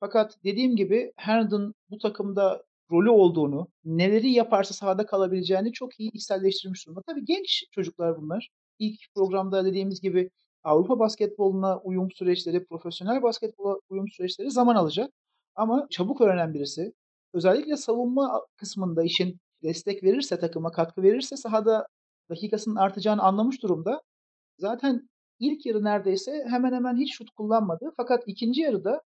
Fakat 0.00 0.38
dediğim 0.44 0.76
gibi 0.76 1.12
Herndon 1.16 1.74
bu 1.90 1.98
takımda 1.98 2.62
rolü 2.90 3.10
olduğunu, 3.10 3.68
neleri 3.84 4.30
yaparsa 4.30 4.74
sahada 4.74 5.06
kalabileceğini 5.06 5.72
çok 5.72 6.00
iyi 6.00 6.10
içselleştirmiş 6.12 6.86
durumda. 6.86 7.02
Tabii 7.06 7.24
genç 7.24 7.64
çocuklar 7.72 8.22
bunlar. 8.22 8.48
İlk 8.78 9.00
programda 9.14 9.64
dediğimiz 9.64 10.00
gibi 10.00 10.30
Avrupa 10.64 10.98
basketboluna 10.98 11.80
uyum 11.80 12.10
süreçleri, 12.10 12.64
profesyonel 12.66 13.22
basketbola 13.22 13.76
uyum 13.88 14.08
süreçleri 14.08 14.50
zaman 14.50 14.76
alacak. 14.76 15.10
Ama 15.54 15.86
çabuk 15.90 16.20
öğrenen 16.20 16.54
birisi. 16.54 16.92
Özellikle 17.34 17.76
savunma 17.76 18.42
kısmında 18.56 19.04
işin 19.04 19.38
destek 19.62 20.02
verirse, 20.04 20.38
takıma 20.38 20.72
katkı 20.72 21.02
verirse 21.02 21.36
sahada 21.36 21.86
dakikasının 22.30 22.76
artacağını 22.76 23.22
anlamış 23.22 23.62
durumda. 23.62 24.02
Zaten 24.58 25.08
ilk 25.38 25.66
yarı 25.66 25.84
neredeyse 25.84 26.44
hemen 26.50 26.72
hemen 26.72 26.96
hiç 26.96 27.16
şut 27.16 27.30
kullanmadı. 27.30 27.92
Fakat 27.96 28.22
ikinci 28.26 28.60
yarıda 28.60 29.02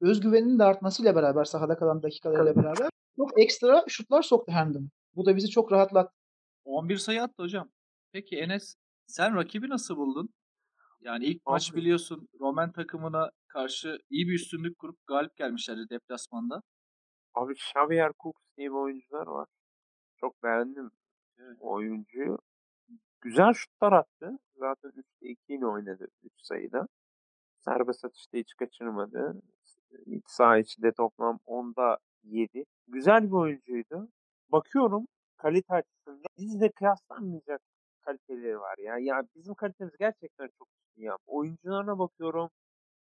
özgüveninin 0.00 0.58
de 0.58 0.64
artmasıyla 0.64 1.14
beraber 1.16 1.44
sahada 1.44 1.76
kalan 1.76 2.02
dakikalarıyla 2.02 2.56
beraber 2.56 2.88
çok 3.16 3.40
ekstra 3.40 3.84
şutlar 3.88 4.22
soktu 4.22 4.52
Herndon. 4.52 4.90
Bu 5.16 5.26
da 5.26 5.36
bizi 5.36 5.48
çok 5.48 5.72
rahatlattı. 5.72 6.14
11 6.64 6.96
sayı 6.96 7.22
attı 7.22 7.42
hocam. 7.42 7.70
Peki 8.12 8.36
Enes 8.36 8.76
sen 9.06 9.36
rakibi 9.36 9.68
nasıl 9.68 9.96
buldun? 9.96 10.28
Yani 11.00 11.24
ilk 11.24 11.36
Abi. 11.36 11.52
maç 11.52 11.74
biliyorsun 11.74 12.28
Roman 12.40 12.72
takımına 12.72 13.30
karşı 13.48 13.98
iyi 14.10 14.28
bir 14.28 14.34
üstünlük 14.34 14.78
kurup 14.78 15.06
galip 15.06 15.36
gelmişlerdi 15.36 15.88
deplasmanda. 15.90 16.62
Abi 17.34 17.52
Xavier 17.52 18.12
Cooks 18.22 18.42
diye 18.56 18.68
bir 18.68 18.74
oyuncular 18.74 19.26
var. 19.26 19.48
Çok 20.16 20.42
beğendim 20.42 20.90
evet. 21.38 21.56
oyuncuyu. 21.60 22.38
Güzel 23.22 23.52
şutlar 23.52 23.92
attı. 23.92 24.38
Zaten 24.56 24.90
3'te 24.90 25.28
2 25.28 25.54
ile 25.54 25.66
oynadı 25.66 26.08
3 26.22 26.32
sayıda. 26.36 26.88
Serbest 27.60 28.04
atışta 28.04 28.38
hiç 28.38 28.54
kaçırmadı. 28.54 29.42
İç 30.06 30.24
saha 30.26 30.58
içinde 30.58 30.92
toplam 30.92 31.38
10'da 31.46 31.98
7. 32.24 32.64
Güzel 32.88 33.26
bir 33.26 33.32
oyuncuydu. 33.32 34.08
Bakıyorum 34.48 35.06
kalite 35.36 35.74
açısından 35.74 36.26
bizle 36.38 36.70
kıyaslanmayacak 36.70 37.60
kaliteleri 38.00 38.60
var 38.60 38.78
ya. 38.78 38.98
Ya 38.98 39.22
bizim 39.36 39.54
kalitemiz 39.54 39.94
gerçekten 39.98 40.48
çok 40.58 40.68
ya. 40.96 41.16
Oyuncularına 41.26 41.98
bakıyorum. 41.98 42.50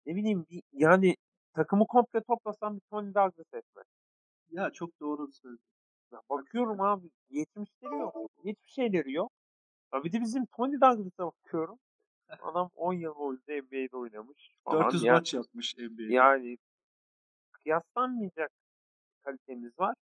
Ne 0.07 0.17
bileyim 0.17 0.47
bir, 0.51 0.63
yani 0.73 1.17
takımı 1.55 1.87
komple 1.87 2.21
toplasam 2.23 2.77
bir 2.77 2.83
Tony 2.91 3.15
Douglas 3.15 3.55
etmez. 3.55 3.87
Ya 4.51 4.71
çok 4.71 5.01
doğru. 5.01 5.29
Ya 6.13 6.21
bakıyorum 6.31 6.81
abi 6.81 7.11
70'leri 7.31 7.99
yok. 8.01 8.31
Hiçbir 8.45 8.71
şeyleri 8.71 9.13
yok. 9.13 9.33
Ya 9.95 10.05
bir 10.05 10.13
de 10.13 10.21
bizim 10.21 10.47
Tony 10.47 10.81
Douglas'a 10.81 11.27
bakıyorum. 11.27 11.79
Adam 12.43 12.71
10 12.75 12.93
yıl 12.93 13.15
boyunca 13.15 13.63
NBA'de 13.63 13.97
oynamış. 13.97 14.51
Falan. 14.65 14.85
400 14.85 15.03
yani, 15.03 15.17
maç 15.17 15.35
yapmış 15.35 15.77
NBA'de. 15.79 16.15
Yani 16.15 16.59
kıyaslanmayacak 17.53 18.51
kalitemiz 19.25 19.79
var. 19.79 19.95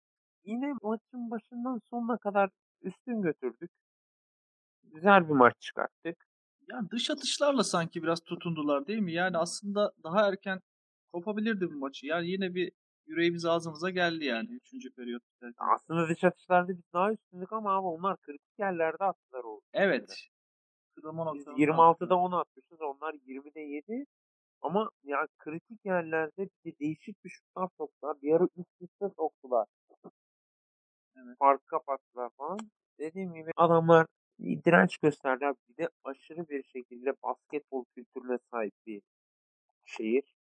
Yine 0.44 0.72
maçın 0.82 1.30
başından 1.30 1.80
sonuna 1.90 2.18
kadar 2.18 2.50
üstün 2.82 3.22
götürdük. 3.22 3.70
Güzel 4.82 5.28
bir 5.28 5.34
maç 5.34 5.54
çıkarttık. 5.60 6.26
Yani 6.68 6.90
dış 6.90 7.10
atışlarla 7.10 7.64
sanki 7.64 8.02
biraz 8.02 8.20
tutundular 8.20 8.86
değil 8.86 8.98
mi? 8.98 9.12
Yani 9.12 9.38
aslında 9.38 9.92
daha 10.02 10.28
erken 10.28 10.60
kopabilirdi 11.12 11.70
bu 11.72 11.78
maçı. 11.78 12.06
Yani 12.06 12.28
yine 12.28 12.54
bir 12.54 12.72
yüreğimiz 13.06 13.44
ağzımıza 13.44 13.90
geldi 13.90 14.24
yani 14.24 14.48
3. 14.50 14.90
periyot. 14.96 15.22
Aslında 15.58 16.08
dış 16.08 16.24
atışlarda 16.24 16.68
biz 16.68 16.92
daha 16.92 17.12
üstündük 17.12 17.52
ama 17.52 17.76
abi 17.76 17.86
onlar 17.86 18.16
kritik 18.16 18.58
yerlerde 18.58 19.04
attılar 19.04 19.44
o. 19.44 19.60
Evet. 19.72 20.28
Kırılma 20.94 21.34
biz 21.34 21.46
26'da 21.46 22.16
10 22.16 22.32
atmışız. 22.32 22.80
Onlar 22.80 23.14
20'de 23.14 23.60
7. 23.60 24.06
Ama 24.62 24.90
ya 25.02 25.26
kritik 25.38 25.84
yerlerde 25.84 26.48
bir 26.64 26.78
değişik 26.78 27.24
bir 27.24 27.30
şutlar 27.30 27.68
soktular. 27.78 28.22
Bir 28.22 28.32
ara 28.34 28.44
üst 28.56 28.80
üste 28.80 29.08
soktular. 29.16 29.66
Evet. 31.16 31.38
Farkı 31.38 31.66
kapattılar 31.66 32.30
falan. 32.36 32.58
Dediğim 32.98 33.34
gibi 33.34 33.50
adamlar 33.56 34.06
direnç 34.40 34.98
gösterdiler. 34.98 35.54
Bir 35.68 35.76
de 35.76 35.88
aşırı 36.04 36.48
bir 36.48 36.62
şekilde 36.62 37.12
basketbol 37.22 37.84
kültürüne 37.94 38.38
sahip 38.50 38.74
bir 38.86 39.02
şehir. 39.84 40.33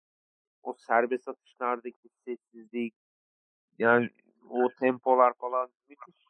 O 0.62 0.74
serbest 0.78 1.28
atışlardaki 1.28 2.08
sessizlik 2.24 2.94
yani 3.78 4.10
o 4.50 4.68
tempolar 4.80 5.32
falan 5.34 5.70
müthiş. 5.88 6.24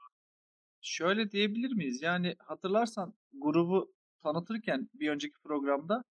Şöyle 0.81 1.31
diyebilir 1.31 1.73
miyiz? 1.73 2.03
Yani 2.03 2.35
hatırlarsan 2.39 3.15
grubu 3.33 3.93
tanıtırken 4.23 4.89
bir 4.95 5.11
önceki 5.11 5.35
programda 5.45 6.05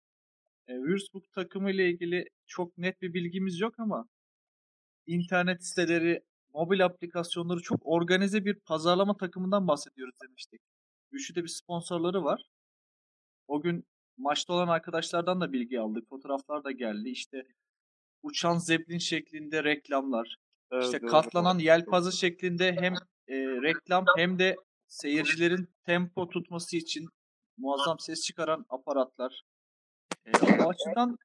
e, 0.69 0.73
Würzburg 0.73 1.25
takımı 1.35 1.71
ile 1.71 1.91
ilgili 1.91 2.29
çok 2.47 2.79
net 2.79 3.03
bir 3.03 3.15
bilgimiz 3.15 3.61
yok 3.61 3.75
ama 3.79 4.09
internet 5.07 5.67
siteleri, 5.67 6.23
mobil 6.55 6.85
aplikasyonları 6.85 7.61
çok 7.61 7.81
organize 7.83 8.45
bir 8.45 8.55
pazarlama 8.55 9.17
takımından 9.17 9.69
bahsediyoruz 9.69 10.15
demiştik. 10.23 10.61
Güçlü 11.11 11.35
de 11.35 11.43
bir 11.43 11.49
sponsorları 11.49 12.25
var. 12.25 12.43
O 13.49 13.61
gün 13.63 13.85
maçta 14.19 14.53
olan 14.53 14.69
arkadaşlardan 14.69 15.41
da 15.41 15.53
bilgi 15.53 15.81
aldık. 15.81 16.09
Fotoğraflar 16.09 16.65
da 16.65 16.71
geldi. 16.73 17.09
İşte 17.09 17.45
uçan 18.23 18.59
zeplin 18.59 18.99
şeklinde 18.99 19.65
reklamlar. 19.65 20.37
Evet, 20.73 20.85
işte 20.85 20.99
evet, 21.01 21.11
katlanan 21.11 21.57
evet. 21.57 21.67
yelpaze 21.67 22.11
şeklinde 22.11 22.73
hem 22.73 22.95
e, 23.29 23.37
reklam 23.37 24.05
hem 24.17 24.39
de 24.39 24.57
seyircilerin 24.87 25.69
tempo 25.85 26.29
tutması 26.29 26.77
için 26.77 27.09
muazzam 27.57 27.99
ses 27.99 28.23
çıkaran 28.23 28.67
aparatlar. 28.69 29.43
E, 30.25 30.31
o 30.65 30.69
açıdan 30.69 31.19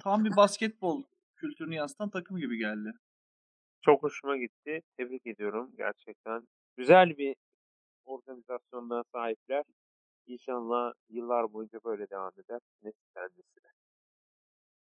tam 0.00 0.24
bir 0.24 0.36
basketbol 0.36 1.02
kültürünü 1.36 1.74
yansıtan 1.74 2.10
takım 2.10 2.36
gibi 2.36 2.58
geldi. 2.58 2.92
Çok 3.82 4.02
hoşuma 4.02 4.36
gitti. 4.36 4.80
Tebrik 4.96 5.26
ediyorum 5.26 5.70
gerçekten. 5.76 6.48
Güzel 6.76 7.18
bir 7.18 7.36
organizasyonuna 8.04 9.02
sahipler. 9.12 9.64
İnşallah 10.26 10.92
yıllar 11.08 11.52
boyunca 11.52 11.78
böyle 11.84 12.10
devam 12.10 12.32
eder. 12.32 12.60
Nesilden 12.82 13.28
nesile. 13.36 13.72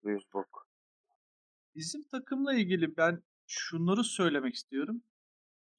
Duisburg. 0.03 0.47
Bizim 1.75 2.03
takımla 2.03 2.53
ilgili 2.53 2.97
ben 2.97 3.23
şunları 3.47 4.03
söylemek 4.03 4.55
istiyorum. 4.55 5.01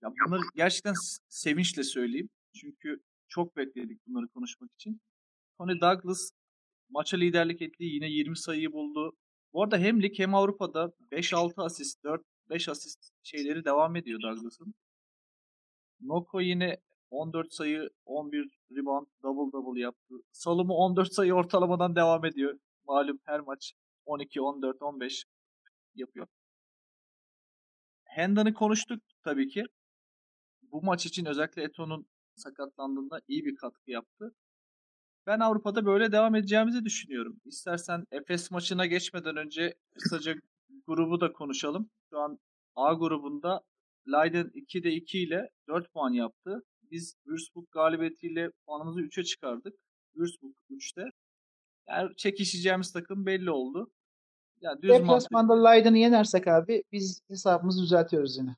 Ya 0.03 0.13
bunları 0.27 0.43
gerçekten 0.55 0.95
sevinçle 1.29 1.83
söyleyeyim. 1.83 2.29
Çünkü 2.55 3.01
çok 3.29 3.57
bekledik 3.57 4.07
bunları 4.07 4.29
konuşmak 4.29 4.73
için. 4.75 5.01
Tony 5.59 5.81
Douglas 5.81 6.31
maça 6.89 7.17
liderlik 7.17 7.63
etti. 7.63 7.85
Yine 7.85 8.11
20 8.11 8.39
sayıyı 8.39 8.73
buldu. 8.73 9.17
Bu 9.53 9.63
arada 9.63 9.79
hem 9.79 10.03
lig 10.03 10.19
hem 10.19 10.35
Avrupa'da 10.35 10.93
5-6 11.13 11.63
asist, 11.63 12.05
4-5 12.51 12.71
asist 12.71 13.11
şeyleri 13.23 13.65
devam 13.65 13.97
ediyor 13.97 14.23
Douglas'ın. 14.23 14.75
Noko 16.01 16.41
yine 16.41 16.77
14 17.11 17.53
sayı, 17.53 17.91
11 18.05 18.49
rebound, 18.73 19.07
double 19.23 19.53
double 19.53 19.81
yaptı. 19.81 20.15
Salımı 20.33 20.75
14 20.75 21.13
sayı 21.13 21.35
ortalamadan 21.35 21.97
devam 21.97 22.25
ediyor. 22.25 22.59
Malum 22.89 23.19
her 23.25 23.41
maç 23.41 23.73
12, 24.07 24.41
14, 24.41 24.83
15 24.83 25.25
yapıyor. 25.97 26.27
Hendon'ı 28.05 28.55
konuştuk 28.55 29.03
tabii 29.23 29.49
ki. 29.49 29.65
Bu 30.63 30.83
maç 30.83 31.07
için 31.07 31.25
özellikle 31.25 31.63
Eto'nun 31.63 32.07
sakatlandığında 32.37 33.21
iyi 33.29 33.45
bir 33.45 33.57
katkı 33.57 33.91
yaptı. 33.91 34.35
Ben 35.27 35.41
Avrupa'da 35.41 35.87
böyle 35.87 36.13
devam 36.13 36.35
edeceğimizi 36.35 36.85
düşünüyorum. 36.85 37.41
İstersen 37.45 38.05
Efes 38.11 38.51
maçına 38.51 38.87
geçmeden 38.87 39.37
önce 39.37 39.75
kısaca 39.95 40.35
grubu 40.87 41.21
da 41.21 41.33
konuşalım. 41.33 41.91
Şu 42.11 42.19
an 42.19 42.39
A 42.75 42.95
grubunda 42.95 43.63
Leiden 44.09 44.51
2'de 44.55 44.93
2 44.93 45.19
ile 45.19 45.51
4 45.69 45.93
puan 45.93 46.13
yaptı. 46.13 46.63
Biz 46.91 47.15
Würzburg 47.25 47.67
galibiyetiyle 47.71 48.51
puanımızı 48.67 49.01
3'e 49.01 49.25
çıkardık. 49.25 49.75
Würzburg 50.15 50.55
3'te. 50.71 51.05
Yani 51.89 52.17
çekişeceğimiz 52.17 52.93
takım 52.93 53.27
belli 53.27 53.51
oldu. 53.51 53.91
Yani 54.61 54.83
düz 54.83 54.91
Deplasmanda. 54.91 55.69
Leiden'ı 55.69 55.99
yenersek 55.99 56.49
abi 56.49 56.85
biz 56.93 57.23
hesabımızı 57.29 57.83
düzeltiyoruz 57.83 58.37
yine. 58.37 58.57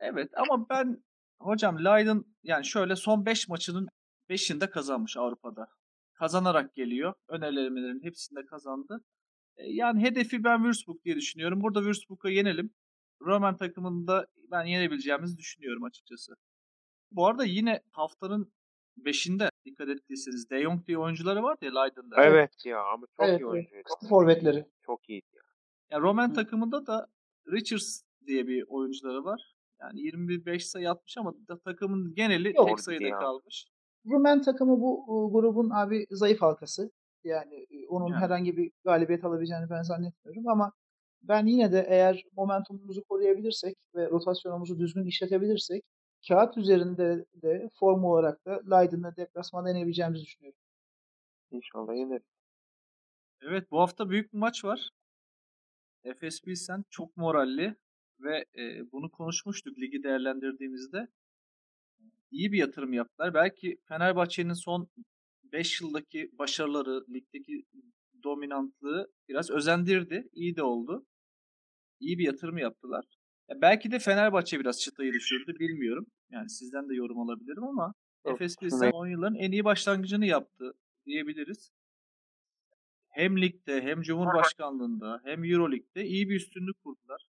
Evet 0.00 0.30
ama 0.36 0.68
ben 0.68 1.02
hocam 1.40 1.84
Leiden 1.84 2.24
yani 2.42 2.64
şöyle 2.64 2.96
son 2.96 3.26
5 3.26 3.48
maçının 3.48 3.88
5'inde 4.30 4.70
kazanmış 4.70 5.16
Avrupa'da. 5.16 5.66
Kazanarak 6.14 6.74
geliyor. 6.74 7.14
Ön 7.28 8.02
hepsinde 8.02 8.46
kazandı. 8.46 9.04
E, 9.56 9.72
yani 9.72 10.02
hedefi 10.02 10.44
ben 10.44 10.58
Würzburg 10.58 11.04
diye 11.04 11.16
düşünüyorum. 11.16 11.60
Burada 11.60 11.80
Würzburg'u 11.80 12.28
yenelim. 12.28 12.74
Roman 13.20 13.56
takımında 13.56 14.26
ben 14.50 14.64
yenebileceğimizi 14.64 15.38
düşünüyorum 15.38 15.84
açıkçası. 15.84 16.32
Bu 17.10 17.26
arada 17.26 17.44
yine 17.44 17.82
haftanın 17.92 18.52
5'inde 18.98 19.50
dikkat 19.64 19.88
ettiyseniz 19.88 20.50
De 20.50 20.62
Jong 20.62 20.86
diye 20.86 20.98
oyuncuları 20.98 21.42
vardı 21.42 21.64
ya 21.64 21.82
Leiden'da. 21.82 22.24
Evet 22.24 22.66
ya 22.66 22.82
ama 22.84 23.06
çok 23.16 23.28
Evet, 23.28 23.40
iyi 23.40 23.46
oyuncuydu. 23.46 23.82
Kapı 23.88 24.06
forvetleri. 24.08 24.66
Çok 24.86 25.08
iyiydi 25.08 25.26
ya. 25.34 25.42
Ya 25.90 26.00
Roman 26.00 26.30
Hı. 26.30 26.34
takımında 26.34 26.86
da 26.86 27.06
Richards 27.52 28.02
diye 28.26 28.46
bir 28.46 28.64
oyuncuları 28.68 29.24
var. 29.24 29.54
Yani 29.80 30.00
25 30.00 30.66
sayı 30.66 30.90
atmış 30.90 31.18
ama 31.18 31.34
da 31.48 31.58
takımın 31.58 32.14
geneli 32.14 32.52
Yok. 32.56 32.68
tek 32.68 32.80
sayıda 32.80 33.04
Ya. 33.04 33.18
kalmış. 33.18 33.66
Rumen 34.06 34.42
takımı 34.42 34.80
bu 34.80 35.00
e, 35.08 35.14
grubun 35.32 35.70
abi 35.70 36.06
zayıf 36.10 36.42
halkası. 36.42 36.90
Yani 37.24 37.54
e, 37.54 37.86
onun 37.88 38.08
Yani. 38.12 38.20
herhangi 38.20 38.56
bir 38.56 38.72
galibiyet 38.84 39.24
alabileceğini 39.24 39.70
ben 39.70 39.82
zannetmiyorum 39.82 40.48
ama 40.48 40.72
ben 41.22 41.46
yine 41.46 41.72
de 41.72 41.86
eğer 41.88 42.24
momentumumuzu 42.36 43.04
koruyabilirsek 43.04 43.76
ve 43.94 44.10
rotasyonumuzu 44.10 44.78
düzgün 44.78 45.06
işletebilirsek 45.06 45.84
kağıt 46.28 46.56
üzerinde 46.56 47.26
de 47.34 47.70
form 47.74 48.04
olarak 48.04 48.46
da 48.46 48.62
Leiden'la 48.70 49.16
deplasmanda 49.16 49.68
yenebileceğimizi 49.68 50.24
düşünüyorum. 50.24 50.58
İnşallah 51.50 51.94
yeneriz. 51.94 52.26
Evet 53.40 53.70
bu 53.70 53.80
hafta 53.80 54.10
büyük 54.10 54.32
bir 54.32 54.38
maç 54.38 54.64
var. 54.64 54.90
Efes 56.04 56.42
Pilsen 56.42 56.84
çok 56.90 57.16
moralli 57.16 57.76
ve 58.20 58.44
e, 58.58 58.92
bunu 58.92 59.10
konuşmuştuk 59.10 59.78
ligi 59.78 60.02
değerlendirdiğimizde. 60.02 61.08
İyi 62.30 62.52
bir 62.52 62.58
yatırım 62.58 62.92
yaptılar. 62.92 63.34
Belki 63.34 63.78
Fenerbahçe'nin 63.88 64.52
son 64.52 64.88
5 65.44 65.80
yıldaki 65.80 66.30
başarıları, 66.38 67.04
ligdeki 67.08 67.64
dominantlığı 68.22 69.12
biraz 69.28 69.50
özendirdi. 69.50 70.28
İyi 70.32 70.56
de 70.56 70.62
oldu. 70.62 71.06
İyi 72.00 72.18
bir 72.18 72.24
yatırım 72.24 72.58
yaptılar. 72.58 73.04
Ya 73.48 73.60
belki 73.60 73.90
de 73.90 73.98
Fenerbahçe 73.98 74.60
biraz 74.60 74.80
çıtayı 74.80 75.12
düşürdü 75.12 75.58
bilmiyorum. 75.58 76.06
Yani 76.30 76.50
sizden 76.50 76.88
de 76.88 76.94
yorum 76.94 77.20
alabilirim 77.20 77.64
ama 77.64 77.94
Yok, 78.26 78.34
Efes 78.34 78.56
Pilsen 78.56 78.90
10 78.90 79.06
yılların 79.06 79.34
en 79.34 79.52
iyi 79.52 79.64
başlangıcını 79.64 80.26
yaptı 80.26 80.72
diyebiliriz. 81.06 81.70
Hem 83.08 83.42
ligde 83.42 83.82
hem 83.82 84.02
Cumhurbaşkanlığında 84.02 85.20
hem 85.24 85.44
Euroleague'de 85.44 86.04
iyi 86.04 86.28
bir 86.28 86.36
üstünlük 86.36 86.82
kurdular. 86.84 87.26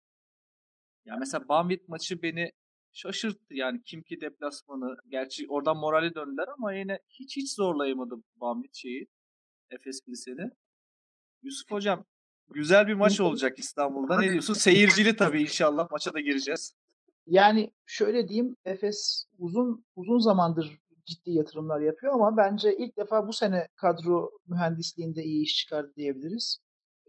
Ya 1.06 1.16
mesela 1.20 1.48
Banvit 1.48 1.90
maçı 1.90 2.22
beni 2.22 2.52
şaşırttı 2.92 3.54
yani 3.54 3.84
Kimki 3.84 4.22
deplasmanı. 4.22 4.98
Gerçi 5.08 5.46
oradan 5.50 5.78
morali 5.78 6.16
döndüler 6.16 6.48
ama 6.58 6.74
yine 6.74 7.00
hiç 7.10 7.38
hiç 7.38 7.56
zorlayamadı 7.56 8.16
Banvit 8.36 8.76
şeyi. 8.76 9.08
Efes 9.70 10.06
Pilsen'i. 10.06 10.50
Yusuf 11.42 11.72
hocam 11.72 12.06
güzel 12.54 12.88
bir 12.88 12.94
maç 12.94 13.22
olacak 13.22 13.60
İstanbul'da. 13.60 14.20
Ne 14.20 14.32
diyorsun? 14.32 14.54
Seyircili 14.54 15.16
tabii 15.16 15.42
inşallah 15.42 15.92
maça 15.92 16.14
da 16.14 16.20
gireceğiz. 16.20 16.74
Yani 17.28 17.72
şöyle 17.86 18.28
diyeyim 18.28 18.56
Efes 18.66 19.26
uzun 19.38 19.86
uzun 19.96 20.20
zamandır 20.20 20.80
ciddi 21.06 21.32
yatırımlar 21.32 21.82
yapıyor 21.82 22.14
ama 22.14 22.38
bence 22.38 22.78
ilk 22.78 22.98
defa 22.98 23.28
bu 23.28 23.34
sene 23.34 23.68
kadro 23.76 24.32
mühendisliğinde 24.48 25.24
iyi 25.24 25.44
iş 25.44 25.56
çıkardı 25.56 25.94
diyebiliriz. 25.96 26.60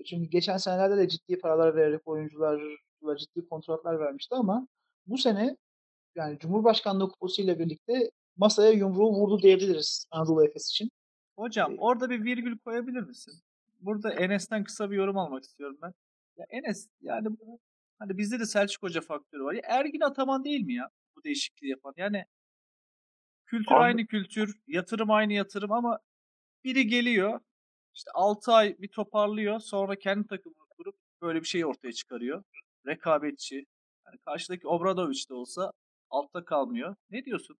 Çünkü 0.06 0.30
geçen 0.30 0.56
senelerde 0.56 0.96
de 0.96 1.08
ciddi 1.08 1.38
paralar 1.38 1.76
vererek 1.76 2.08
oyuncularla 2.08 3.16
ciddi 3.18 3.48
kontratlar 3.48 4.00
vermişti 4.00 4.34
ama 4.34 4.68
bu 5.06 5.18
sene 5.18 5.56
yani 6.14 6.38
Cumhurbaşkanlığı 6.38 7.08
Kupası 7.08 7.42
ile 7.42 7.58
birlikte 7.58 8.10
masaya 8.36 8.70
yumruğu 8.70 9.12
vurdu 9.12 9.42
diyebiliriz 9.42 10.06
Anadolu 10.10 10.44
Efes 10.44 10.68
için. 10.70 10.90
Hocam 11.38 11.74
orada 11.78 12.10
bir 12.10 12.24
virgül 12.24 12.58
koyabilir 12.58 13.02
misin? 13.02 13.34
Burada 13.80 14.12
Enes'ten 14.12 14.64
kısa 14.64 14.90
bir 14.90 14.96
yorum 14.96 15.18
almak 15.18 15.44
istiyorum 15.44 15.78
ben. 15.82 15.92
Ya 16.36 16.46
Enes 16.50 16.88
yani 17.00 17.26
bu- 17.30 17.60
hani 17.98 18.18
bizde 18.18 18.40
de 18.40 18.46
Selçuk 18.46 18.82
Hoca 18.82 19.00
faktörü 19.00 19.44
var. 19.44 19.52
Ya 19.54 19.60
Ergin 19.64 20.00
Ataman 20.00 20.44
değil 20.44 20.60
mi 20.60 20.74
ya 20.74 20.90
bu 21.16 21.24
değişikliği 21.24 21.68
yapan? 21.70 21.94
Yani 21.96 22.24
kültür 23.46 23.74
Abi- 23.74 23.80
aynı 23.84 24.06
kültür, 24.06 24.60
yatırım 24.66 25.10
aynı 25.10 25.32
yatırım 25.32 25.72
ama 25.72 25.98
biri 26.64 26.86
geliyor 26.86 27.40
işte 27.94 28.10
6 28.14 28.52
ay 28.52 28.76
bir 28.78 28.88
toparlıyor 28.88 29.60
sonra 29.60 29.96
kendi 29.96 30.26
takımını 30.26 30.66
kurup 30.70 30.94
böyle 31.22 31.40
bir 31.40 31.46
şey 31.46 31.64
ortaya 31.66 31.92
çıkarıyor. 31.92 32.42
Rekabetçi. 32.86 33.66
Yani 34.06 34.18
karşıdaki 34.24 34.66
Obradoviç 34.68 35.30
de 35.30 35.34
olsa 35.34 35.72
altta 36.10 36.44
kalmıyor. 36.44 36.96
Ne 37.10 37.24
diyorsun? 37.24 37.56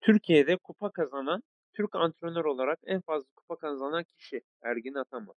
Türkiye'de 0.00 0.56
kupa 0.56 0.90
kazanan, 0.90 1.42
Türk 1.74 1.94
antrenör 1.94 2.44
olarak 2.44 2.78
en 2.84 3.00
fazla 3.00 3.28
kupa 3.36 3.56
kazanan 3.56 4.04
kişi 4.04 4.42
Ergin 4.62 4.94
Ataman. 4.94 5.34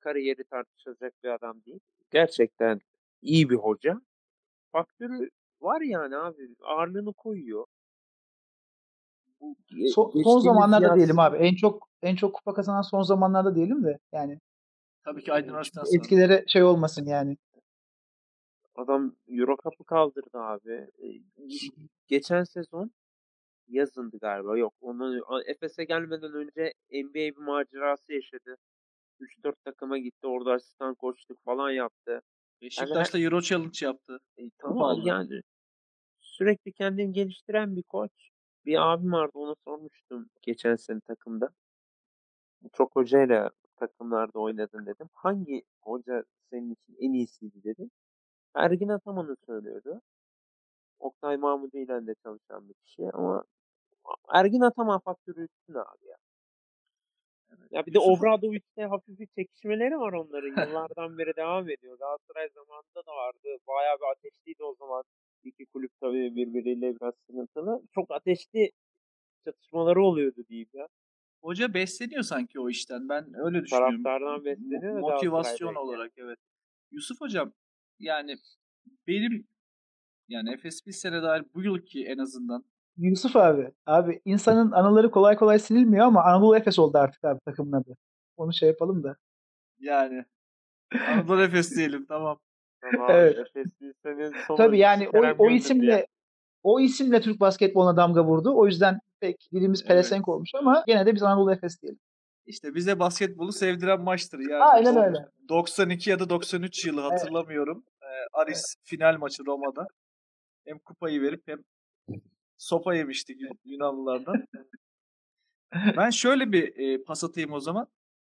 Kariyeri 0.00 0.44
tartışılacak 0.44 1.12
bir 1.24 1.28
adam 1.28 1.62
değil. 1.66 1.80
Gerçekten 2.10 2.80
iyi 3.22 3.50
bir 3.50 3.54
hoca. 3.56 4.00
Faktörü 4.72 5.30
var 5.60 5.80
yani 5.80 6.16
abi. 6.16 6.48
Ağırlığını 6.62 7.12
koyuyor. 7.12 7.66
Bu 9.40 9.56
ge- 9.70 9.88
Son, 9.92 10.12
son 10.24 10.40
zamanlarda 10.40 10.86
yaz- 10.86 10.96
diyelim 10.96 11.18
abi. 11.18 11.36
En 11.36 11.54
çok 11.54 11.88
en 12.02 12.16
çok 12.16 12.34
kupa 12.34 12.54
kazanan 12.54 12.82
son 12.82 13.02
zamanlarda 13.02 13.54
diyelim 13.54 13.84
de 13.84 13.98
yani 14.12 14.40
Tabii 15.04 15.24
ki 15.24 15.32
Aydın 15.32 15.62
sonra. 15.62 15.86
etkileri 15.96 16.44
şey 16.50 16.62
olmasın 16.62 17.06
yani. 17.06 17.36
Adam 18.74 19.16
Euro 19.28 19.56
Cup'ı 19.62 19.84
kaldırdı 19.84 20.38
abi. 20.38 20.72
E, 20.72 21.06
Geçen 22.08 22.44
sezon 22.44 22.90
yazındı 23.68 24.18
galiba. 24.18 24.58
Yok. 24.58 24.74
Ondan 24.80 25.20
Efes'e 25.46 25.84
gelmeden 25.84 26.32
önce 26.32 26.72
NBA 26.92 27.14
bir 27.14 27.36
macerası 27.36 28.12
yaşadı. 28.12 28.56
3-4 29.20 29.54
takıma 29.64 29.98
gitti. 29.98 30.26
Orada 30.26 30.52
asistan 30.52 30.94
koçluk 30.94 31.44
falan 31.44 31.70
yaptı. 31.70 32.22
Beşiktaş'ta 32.62 33.18
Euro 33.18 33.40
Challenge 33.40 33.86
yaptı. 33.86 34.18
E, 34.38 34.50
tamam 34.58 35.00
yani 35.04 35.40
sürekli 36.18 36.72
kendini 36.72 37.12
geliştiren 37.12 37.76
bir 37.76 37.82
koç. 37.82 38.10
Bir 38.64 38.92
abim 38.92 39.12
vardı 39.12 39.32
ona 39.34 39.54
sormuştum 39.64 40.30
geçen 40.42 40.76
sene 40.76 41.00
takımda. 41.00 41.50
Çok 42.72 42.96
hocayla 42.96 43.50
takımlarda 43.76 44.38
oynadın 44.38 44.86
dedim. 44.86 45.08
Hangi 45.14 45.62
hoca 45.80 46.24
senin 46.50 46.70
için 46.70 46.96
en 47.00 47.12
iyisiydi 47.12 47.64
dedim. 47.64 47.90
Ergin 48.54 48.88
Ataman'ı 48.88 49.36
söylüyordu. 49.46 50.00
Oktay 50.98 51.36
Mahmudi 51.36 51.78
ile 51.78 52.06
de 52.06 52.14
çalışan 52.22 52.68
bir 52.68 52.74
kişi 52.74 53.10
ama 53.12 53.44
Ergin 54.28 54.60
Ataman 54.60 55.00
faktörü 55.00 55.44
üstün 55.44 55.74
abi 55.74 56.06
ya. 56.08 56.16
Ya 57.70 57.86
bir 57.86 57.94
de 57.94 57.98
Obradoviç'te 57.98 58.82
hafif 58.82 59.18
bir 59.18 59.26
çekişmeleri 59.26 59.98
var 59.98 60.12
onların. 60.12 60.48
Yıllardan 60.70 61.18
beri 61.18 61.36
devam 61.36 61.70
ediyor. 61.70 61.98
Galatasaray 61.98 62.48
zamanında 62.48 63.06
da 63.06 63.12
vardı. 63.16 63.48
Bayağı 63.68 63.96
bir 63.96 64.10
ateşliydi 64.12 64.64
o 64.64 64.74
zaman. 64.74 65.02
İki 65.44 65.66
kulüp 65.66 65.90
tabii 66.00 66.36
birbiriyle 66.36 66.96
biraz 67.00 67.14
sıkıntılı. 67.26 67.82
Çok 67.94 68.10
ateşli 68.10 68.70
çatışmaları 69.44 70.02
oluyordu 70.02 70.44
diyeyim 70.48 70.68
ya. 70.72 70.88
Hoca 71.42 71.74
besleniyor 71.74 72.22
sanki 72.22 72.60
o 72.60 72.68
işten. 72.70 73.08
Ben 73.08 73.24
öyle 73.44 73.62
düşünüyorum. 73.62 74.02
Taraftardan 74.02 74.44
besleniyor 74.44 75.00
Motivasyon 75.00 75.74
olarak 75.74 76.12
evet. 76.16 76.38
Yusuf 76.90 77.20
hocam 77.20 77.52
yani 77.98 78.36
benim 79.06 79.46
yani 80.28 80.52
Efes 80.52 80.86
bir 80.86 80.92
sene 80.92 81.22
dair 81.22 81.44
bu 81.54 81.62
yılki 81.62 82.04
en 82.04 82.18
azından 82.18 82.64
Yusuf 82.98 83.36
abi. 83.36 83.72
Abi 83.86 84.20
insanın 84.24 84.72
anıları 84.72 85.10
kolay 85.10 85.36
kolay 85.36 85.58
silinmiyor 85.58 86.06
ama 86.06 86.24
Anadolu 86.24 86.56
Efes 86.56 86.78
oldu 86.78 86.98
artık 86.98 87.24
abi 87.24 87.40
takımın 87.44 87.72
adı. 87.72 87.96
Onu 88.36 88.52
şey 88.52 88.68
yapalım 88.68 89.02
da. 89.04 89.16
yani 89.78 90.24
Anadolu 91.08 91.42
Efes 91.42 91.76
diyelim 91.76 92.06
tamam. 92.06 92.38
Tamam, 92.92 93.10
Evet. 93.10 93.38
Efes 94.04 94.32
sonu 94.46 94.56
Tabii 94.56 94.78
yani 94.78 95.08
o, 95.08 95.34
o 95.38 95.50
isimle 95.50 95.92
ya. 95.92 96.06
o 96.62 96.80
isimle 96.80 97.20
Türk 97.20 97.40
basketboluna 97.40 97.96
damga 97.96 98.24
vurdu. 98.24 98.52
O 98.56 98.66
yüzden 98.66 98.98
pek 99.20 99.48
dilimiz 99.52 99.80
Evet. 99.80 99.88
pelesenk 99.88 100.28
olmuş 100.28 100.50
ama 100.54 100.84
gene 100.86 101.06
de 101.06 101.14
biz 101.14 101.22
Anadolu 101.22 101.52
Efes 101.52 101.82
diyelim. 101.82 102.00
İşte 102.46 102.74
bize 102.74 102.98
basketbolu 102.98 103.52
sevdiren 103.52 104.00
maçtır. 104.00 104.38
Yani 104.38 104.62
Aynen 104.64 104.96
öyle. 104.96 105.18
92 105.48 106.10
ya 106.10 106.18
da 106.18 106.30
93 106.30 106.84
yılı 106.86 107.00
hatırlamıyorum. 107.00 107.84
Ee, 108.02 108.06
Aris 108.32 108.76
final 108.84 109.16
maçı 109.18 109.46
Roma'da. 109.46 109.86
Hem 110.66 110.78
kupayı 110.78 111.22
verip 111.22 111.42
hem 111.48 111.58
sopa 112.58 112.94
yemiştik 112.94 113.40
Yun- 113.40 113.58
Yunanlılardan. 113.64 114.44
ben 115.96 116.10
şöyle 116.10 116.52
bir 116.52 116.76
e, 116.76 117.02
pas 117.04 117.24
atayım 117.24 117.52
o 117.52 117.60
zaman. 117.60 117.86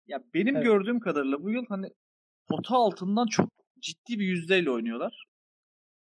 Ya 0.07 0.23
benim 0.33 0.55
Evet. 0.55 0.65
gördüğüm 0.65 0.99
kadarıyla 0.99 1.43
bu 1.43 1.49
yıl 1.49 1.65
hani 1.69 1.89
pota 2.47 2.75
altından 2.75 3.27
çok 3.27 3.49
ciddi 3.79 4.19
bir 4.19 4.25
yüzdeyle 4.25 4.71
oynuyorlar. 4.71 5.25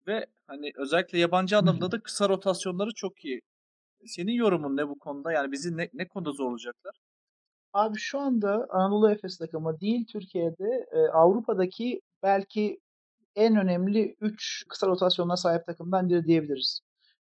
Ve 0.07 0.27
hani 0.47 0.71
özellikle 0.75 1.17
yabancı 1.19 1.57
anlamda 1.57 1.91
da 1.91 1.99
kısa 2.01 2.29
rotasyonları 2.29 2.93
çok 2.95 3.25
iyi. 3.25 3.41
Senin 4.05 4.31
yorumun 4.31 4.77
ne 4.77 4.87
bu 4.89 4.99
konuda? 4.99 5.31
Yani 5.31 5.51
bizi 5.51 5.77
ne, 5.77 5.89
ne 5.93 6.07
konuda 6.07 6.31
zorlayacaklar? 6.31 6.95
Abi 7.73 7.97
şu 7.97 8.19
anda 8.19 8.67
Anadolu 8.69 9.11
Efes 9.11 9.37
takımı 9.37 9.79
değil 9.79 10.05
Türkiye'de 10.11 10.85
e, 10.91 10.97
Avrupa'daki 10.99 12.01
belki 12.23 12.79
en 13.35 13.55
önemli 13.55 14.15
3 14.21 14.63
kısa 14.69 14.87
rotasyonuna 14.87 15.37
sahip 15.37 15.65
takımdan 15.65 16.09
biri 16.09 16.23
diyebiliriz. 16.25 16.79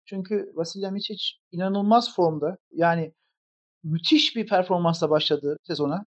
Çünkü 0.05 0.51
Vasilya 0.55 0.91
Micic 0.91 1.23
inanılmaz 1.51 2.15
formda. 2.15 2.57
Yani 2.71 3.13
müthiş 3.83 4.35
bir 4.35 4.47
performansla 4.47 5.09
başladı 5.09 5.57
sezona. 5.63 6.05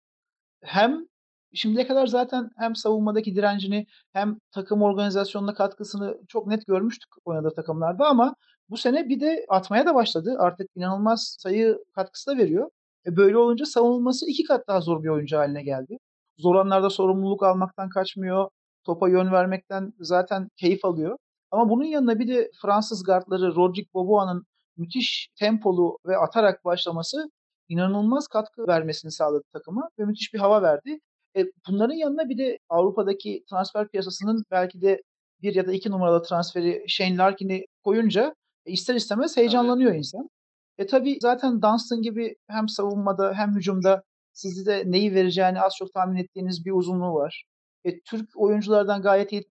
Hem 0.63 1.05
şimdiye 1.53 1.87
kadar 1.87 2.07
zaten 2.07 2.49
hem 2.57 2.75
savunmadaki 2.75 3.35
direncini 3.35 3.85
hem 4.13 4.37
takım 4.51 4.81
organizasyonuna 4.81 5.53
katkısını 5.53 6.17
çok 6.27 6.47
net 6.47 6.67
görmüştük 6.67 7.09
oynadığı 7.25 7.53
takımlarda 7.55 8.07
ama 8.07 8.35
bu 8.69 8.77
sene 8.77 9.09
bir 9.09 9.19
de 9.19 9.45
atmaya 9.49 9.85
da 9.85 9.95
başladı. 9.95 10.35
Artık 10.39 10.67
inanılmaz 10.75 11.35
sayı 11.39 11.77
katkısı 11.95 12.31
da 12.31 12.37
veriyor. 12.37 12.69
E 13.07 13.15
böyle 13.17 13.37
olunca 13.37 13.65
savunulması 13.65 14.29
iki 14.29 14.43
kat 14.43 14.67
daha 14.67 14.81
zor 14.81 15.03
bir 15.03 15.09
oyuncu 15.09 15.37
haline 15.37 15.63
geldi. 15.63 15.97
Zor 16.37 16.55
anlarda 16.55 16.89
sorumluluk 16.89 17.43
almaktan 17.43 17.89
kaçmıyor. 17.89 18.49
Topa 18.83 19.09
yön 19.09 19.31
vermekten 19.31 19.93
zaten 19.99 20.49
keyif 20.57 20.85
alıyor. 20.85 21.17
Ama 21.51 21.69
bunun 21.69 21.83
yanına 21.83 22.19
bir 22.19 22.27
de 22.27 22.51
Fransız 22.61 23.03
gardları 23.03 23.55
Rodrigue 23.55 23.93
Boboa'nın 23.93 24.45
müthiş 24.77 25.29
tempolu 25.39 25.97
ve 26.05 26.17
atarak 26.17 26.65
başlaması 26.65 27.29
inanılmaz 27.69 28.27
katkı 28.27 28.67
vermesini 28.67 29.11
sağladı 29.11 29.43
takıma 29.53 29.89
ve 29.99 30.05
müthiş 30.05 30.33
bir 30.33 30.39
hava 30.39 30.61
verdi. 30.61 30.99
E, 31.37 31.45
bunların 31.67 31.93
yanına 31.95 32.29
bir 32.29 32.37
de 32.37 32.57
Avrupa'daki 32.69 33.43
transfer 33.49 33.87
piyasasının 33.87 34.43
belki 34.51 34.81
de 34.81 35.01
bir 35.41 35.55
ya 35.55 35.67
da 35.67 35.73
iki 35.73 35.91
numaralı 35.91 36.23
transferi 36.23 36.85
Shane 36.87 37.17
Larkin'i 37.17 37.65
koyunca 37.83 38.35
e, 38.65 38.71
ister 38.71 38.95
istemez 38.95 39.37
heyecanlanıyor 39.37 39.91
evet. 39.91 39.99
insan. 39.99 40.29
E 40.77 40.85
tabi 40.85 41.17
zaten 41.21 41.61
Dunstan 41.61 42.01
gibi 42.01 42.35
hem 42.47 42.69
savunmada 42.69 43.33
hem 43.33 43.55
hücumda 43.55 44.03
sizi 44.33 44.65
de 44.65 44.83
neyi 44.85 45.15
vereceğini 45.15 45.61
az 45.61 45.73
çok 45.77 45.93
tahmin 45.93 46.15
ettiğiniz 46.15 46.65
bir 46.65 46.71
uzunluğu 46.71 47.13
var. 47.13 47.43
E, 47.83 47.99
Türk 47.99 48.29
oyunculardan 48.35 49.01
gayet 49.01 49.31
iyi 49.31 49.43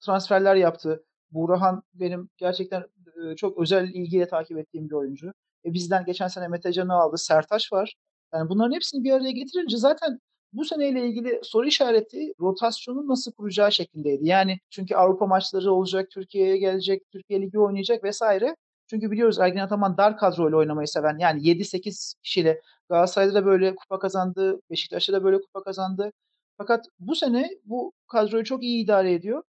transferler 0.00 0.54
yaptı. 0.54 1.04
Burhan 1.30 1.82
benim 1.94 2.28
gerçekten 2.36 2.84
e, 3.32 3.36
çok 3.36 3.58
özel 3.58 3.88
ilgiyle 3.88 4.28
takip 4.28 4.58
ettiğim 4.58 4.88
bir 4.88 4.94
oyuncu. 4.94 5.32
E, 5.64 5.72
bizden 5.72 6.04
geçen 6.04 6.28
sene 6.28 6.48
Mete 6.48 6.72
Can'ı 6.72 6.94
aldı. 6.94 7.18
Sertaş 7.18 7.72
var. 7.72 7.94
Yani 8.34 8.48
bunların 8.48 8.74
hepsini 8.74 9.04
bir 9.04 9.12
araya 9.12 9.30
getirince 9.30 9.76
zaten 9.76 10.18
bu 10.52 10.64
seneyle 10.64 11.06
ilgili 11.06 11.40
soru 11.42 11.66
işareti 11.66 12.32
rotasyonu 12.40 13.08
nasıl 13.08 13.32
kuracağı 13.32 13.72
şeklindeydi. 13.72 14.26
Yani 14.26 14.58
çünkü 14.70 14.94
Avrupa 14.94 15.26
maçları 15.26 15.72
olacak, 15.72 16.10
Türkiye'ye 16.10 16.56
gelecek, 16.56 17.02
Türkiye 17.12 17.42
Ligi 17.42 17.58
oynayacak 17.58 18.04
vesaire. 18.04 18.56
Çünkü 18.90 19.10
biliyoruz 19.10 19.38
Ergin 19.38 19.58
Ataman 19.58 19.96
dar 19.96 20.16
kadroyla 20.16 20.58
oynamayı 20.58 20.88
seven 20.88 21.18
yani 21.18 21.42
7-8 21.42 22.14
kişiyle 22.22 22.60
Galatasaray'da 22.88 23.34
da 23.34 23.46
böyle 23.46 23.74
kupa 23.74 23.98
kazandı, 23.98 24.60
Beşiktaş'ta 24.70 25.12
da 25.12 25.24
böyle 25.24 25.40
kupa 25.40 25.62
kazandı. 25.62 26.12
Fakat 26.58 26.86
bu 26.98 27.14
sene 27.14 27.50
bu 27.64 27.92
kadroyu 28.08 28.44
çok 28.44 28.62
iyi 28.62 28.84
idare 28.84 29.12
ediyor 29.12 29.42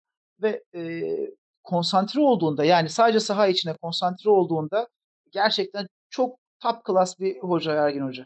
ve 0.42 0.64
e, 0.76 0.82
konsantre 1.68 2.22
olduğunda 2.22 2.66
yani 2.66 2.90
sadece 2.90 3.20
saha 3.20 3.48
içine 3.48 3.74
konsantre 3.82 4.30
olduğunda 4.30 4.88
gerçekten 5.32 5.88
çok 6.10 6.40
top 6.60 6.86
class 6.88 7.20
bir 7.20 7.40
hoca 7.40 7.74
Ergin 7.74 8.02
Hoca. 8.02 8.26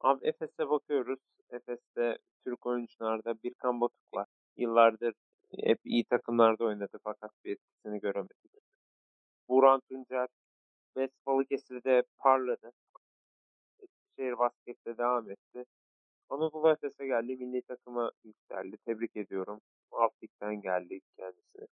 Abi 0.00 0.26
Efes'e 0.26 0.68
bakıyoruz. 0.70 1.18
Efes'te 1.50 2.18
Türk 2.44 2.66
oyuncularda 2.66 3.34
Birkan 3.42 3.80
Batuk 3.80 4.14
var. 4.14 4.26
Yıllardır 4.56 5.14
hep 5.64 5.78
iyi 5.84 6.04
takımlarda 6.04 6.64
oynadı 6.64 6.98
fakat 7.04 7.30
bir 7.44 7.52
etkisini 7.52 8.00
göremedik. 8.00 8.52
Buran 9.48 9.80
Tuncer 9.88 10.28
West 10.94 11.26
Balıkesir'de 11.26 12.02
parladı. 12.18 12.70
Eskişehir 13.80 14.38
Basket'te 14.38 14.98
devam 14.98 15.30
etti. 15.30 15.64
Anadolu 16.28 16.70
Efes'e 16.70 17.06
geldi. 17.06 17.36
Milli 17.36 17.62
takıma 17.62 18.10
yükseldi. 18.24 18.76
Tebrik 18.86 19.16
ediyorum. 19.16 19.60
Alt 19.90 20.12
geldi 20.62 21.00
kendisi. 21.16 21.68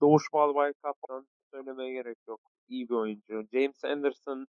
Doğuş 0.00 0.32
Balbay 0.32 0.72
kaptan 0.82 1.26
söylemeye 1.50 1.92
gerek 1.92 2.18
yok. 2.28 2.40
İyi 2.68 2.88
bir 2.88 2.94
oyuncu. 2.94 3.46
James 3.52 3.84
Anderson 3.84 4.46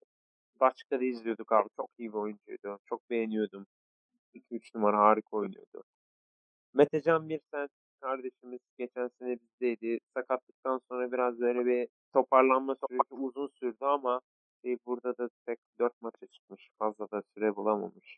başka 0.59 0.99
da 0.99 1.03
izliyorduk 1.03 1.51
abi. 1.51 1.69
Çok 1.77 1.89
iyi 1.97 2.09
bir 2.09 2.17
oyuncuydu. 2.17 2.79
Çok 2.85 3.09
beğeniyordum. 3.09 3.65
2-3 4.33 4.75
numara 4.75 4.97
harika 4.97 5.37
oynuyordu. 5.37 5.83
Metecan 6.73 7.29
Birsen 7.29 7.67
kardeşimiz 8.01 8.59
geçen 8.77 9.07
sene 9.19 9.39
bizdeydi. 9.39 9.99
Sakatlıktan 10.13 10.81
sonra 10.89 11.11
biraz 11.11 11.39
böyle 11.39 11.65
bir 11.65 11.87
toparlanma 12.13 12.75
süreci 12.75 13.13
uzun 13.13 13.47
sürdü 13.47 13.85
ama 13.85 14.21
e, 14.65 14.77
burada 14.85 15.17
da 15.17 15.29
tek 15.45 15.59
4 15.79 16.01
maça 16.01 16.27
çıkmış. 16.27 16.69
Fazla 16.79 17.11
da 17.11 17.21
süre 17.33 17.55
bulamamış. 17.55 18.17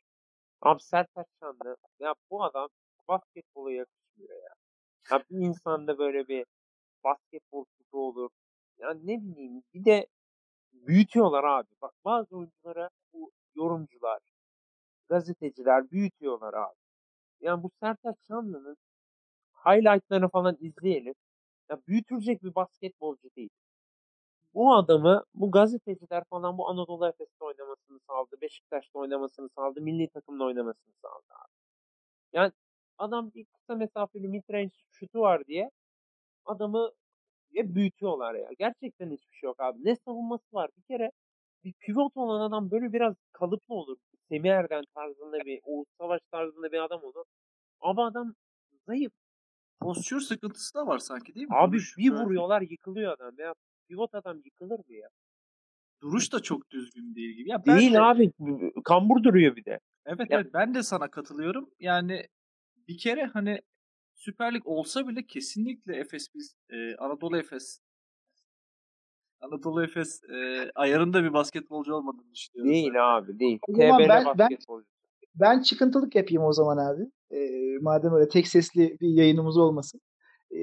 Abi 0.61 0.83
Sertaç 0.83 1.27
Şanlı 1.39 1.77
ya 1.99 2.15
bu 2.31 2.43
adam 2.43 2.67
basketbola 3.07 3.71
yakışmıyor 3.71 4.35
ya. 4.43 4.53
Ya 5.11 5.23
bir 5.29 5.45
insanda 5.47 5.97
böyle 5.97 6.27
bir 6.27 6.45
basketbol 7.03 7.65
tutu 7.65 7.97
olur. 7.97 8.29
Ya 8.77 8.93
ne 8.93 9.21
bileyim 9.21 9.63
bir 9.73 9.86
de 9.86 10.07
büyütüyorlar 10.73 11.43
abi. 11.43 11.67
Bak 11.81 11.93
bazı 12.05 12.38
oyunculara 12.38 12.89
bu 13.13 13.31
yorumcular, 13.55 14.19
gazeteciler 15.10 15.91
büyütüyorlar 15.91 16.53
abi. 16.53 16.75
Yani 17.41 17.63
bu 17.63 17.69
Sertaç 17.79 18.15
Şanlı'nın 18.27 18.77
highlightlarını 19.65 20.29
falan 20.29 20.57
izleyelim. 20.60 21.13
Ya 21.69 21.79
büyütülecek 21.88 22.43
bir 22.43 22.55
basketbolcu 22.55 23.29
değil. 23.36 23.49
Bu 24.53 24.73
adamı 24.75 25.23
bu 25.33 25.51
gazeteciler 25.51 26.23
falan 26.29 26.57
bu 26.57 26.69
Anadolu 26.69 27.07
Efes'te 27.07 27.45
oynamasını 27.45 27.99
sağladı. 28.07 28.41
Beşiktaş'ta 28.41 28.99
oynamasını 28.99 29.49
sağladı. 29.49 29.81
Milli 29.81 30.10
takımda 30.10 30.43
oynamasını 30.43 30.93
sağladı 31.01 31.33
abi. 31.45 31.53
Yani 32.33 32.51
adam 32.97 33.31
bir 33.33 33.45
kısa 33.45 33.75
mesafeli 33.75 34.27
midrange 34.27 34.75
şutu 34.91 35.19
var 35.19 35.45
diye 35.45 35.71
adamı 36.49 36.91
hep 37.53 37.75
büyütüyorlar 37.75 38.36
ya. 38.36 38.49
Gerçekten 38.60 39.12
hiçbir 39.12 39.38
şey 39.38 39.47
yok 39.47 39.60
abi. 39.60 39.86
Ne 39.86 39.95
savunması 39.95 40.45
var. 40.53 40.69
Bir 40.77 40.81
kere 40.81 41.12
bir 41.63 41.73
pivot 41.73 42.17
olan 42.17 42.41
adam 42.41 42.71
böyle 42.71 42.93
biraz 42.93 43.15
kalıplı 43.31 43.75
olur. 43.75 43.97
Semih 44.29 44.49
Erden 44.49 44.83
tarzında 44.95 45.38
bir, 45.45 45.60
Oğuz 45.63 45.88
Savaş 45.97 46.21
tarzında 46.31 46.71
bir 46.71 46.83
adam 46.83 47.03
olur. 47.03 47.25
Ama 47.79 48.07
adam 48.07 48.33
zayıf. 48.88 49.12
Postür 49.79 50.19
sıkıntısı 50.19 50.73
da 50.75 50.88
var 50.88 50.99
sanki 50.99 51.36
değil 51.36 51.47
mi? 51.47 51.55
Abi 51.55 51.71
Duruş, 51.71 51.97
bir 51.97 52.12
vuruyorlar 52.12 52.62
yıkılıyor 52.62 53.13
adam. 53.13 53.33
Ya 53.38 53.53
pivot 53.88 54.15
adam 54.15 54.41
yıkılır 54.45 54.79
mı 54.79 54.93
ya? 54.93 55.10
Duruş 56.01 56.33
da 56.33 56.39
çok 56.39 56.69
düzgün 56.69 57.15
değil 57.15 57.36
gibi. 57.36 57.49
Ya 57.49 57.65
değil 57.65 57.93
de, 57.93 58.01
abi. 58.01 58.31
Kambur 58.86 59.23
duruyor 59.23 59.55
bir 59.55 59.65
de. 59.65 59.79
Evet 60.05 60.19
ya. 60.19 60.39
evet 60.39 60.53
ben 60.53 60.73
de 60.73 60.83
sana 60.83 61.12
katılıyorum. 61.12 61.69
Yani 61.79 62.27
bir 62.88 62.97
kere 62.97 63.25
hani 63.25 63.62
Süper 64.17 64.53
Lig 64.53 64.67
olsa 64.67 65.08
bile 65.08 65.25
kesinlikle 65.25 65.95
Efes 65.95 66.27
biz 66.36 66.56
e, 66.69 66.95
Anadolu 66.95 67.38
Efes 67.38 67.80
Anadolu 69.41 69.84
Efes 69.84 70.23
e, 70.23 70.71
ayarında 70.75 71.23
bir 71.23 71.34
basketbolcu 71.34 71.93
olmadığını 71.93 72.34
düşünüyorum. 72.34 72.73
Değil 72.73 72.91
ben. 72.93 72.99
abi 72.99 73.39
değil. 73.39 73.60
O 73.67 73.75
zaman 73.75 74.06
ben, 74.10 74.25
basketbolcu. 74.25 74.86
Ben, 75.36 75.56
ben 75.56 75.62
çıkıntılık 75.62 76.15
yapayım 76.15 76.43
o 76.43 76.53
zaman 76.53 76.77
abi. 76.77 77.03
E, 77.32 77.39
madem 77.82 78.13
öyle 78.13 78.30
tek 78.30 78.47
sesli 78.47 78.97
bir 79.01 79.10
yayınımız 79.10 79.58
olmasın. 79.58 80.01
E, 80.51 80.60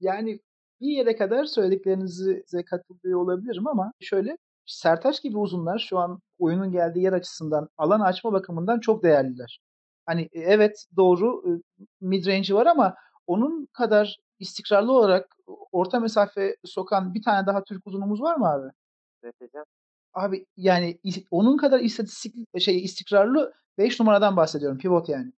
yani 0.00 0.40
bir 0.80 0.88
yere 0.88 1.16
kadar 1.16 1.44
söylediklerinize 1.44 2.64
katılıyor 2.64 3.20
olabilirim 3.20 3.66
ama 3.66 3.92
şöyle 4.00 4.36
Sertaç 4.66 5.22
gibi 5.22 5.38
uzunlar 5.38 5.78
şu 5.78 5.98
an 5.98 6.20
oyunun 6.38 6.72
geldiği 6.72 7.02
yer 7.02 7.12
açısından 7.12 7.68
alan 7.78 8.00
açma 8.00 8.32
bakımından 8.32 8.80
çok 8.80 9.02
değerliler. 9.02 9.60
Hani 10.06 10.22
e, 10.22 10.40
evet 10.40 10.86
doğru 10.96 11.42
e, 11.46 11.50
mid 12.00 12.26
range'i 12.26 12.54
var 12.54 12.66
ama 12.66 12.94
onun 13.26 13.66
kadar 13.72 14.16
istikrarlı 14.38 14.92
olarak 14.92 15.36
orta 15.72 16.00
mesafe 16.00 16.56
sokan 16.64 17.14
bir 17.14 17.22
tane 17.22 17.46
daha 17.46 17.64
Türk 17.64 17.86
uzunumuz 17.86 18.22
var 18.22 18.36
mı 18.36 18.48
abi? 18.48 18.70
Mesela? 19.22 19.64
Abi 20.14 20.46
yani 20.56 20.98
onun 21.30 21.56
kadar 21.56 21.80
istatistik 21.80 22.34
şey 22.60 22.84
istikrarlı 22.84 23.54
5 23.78 24.00
numaradan 24.00 24.36
bahsediyorum. 24.36 24.78
Pivot 24.78 25.08
yani. 25.08 25.32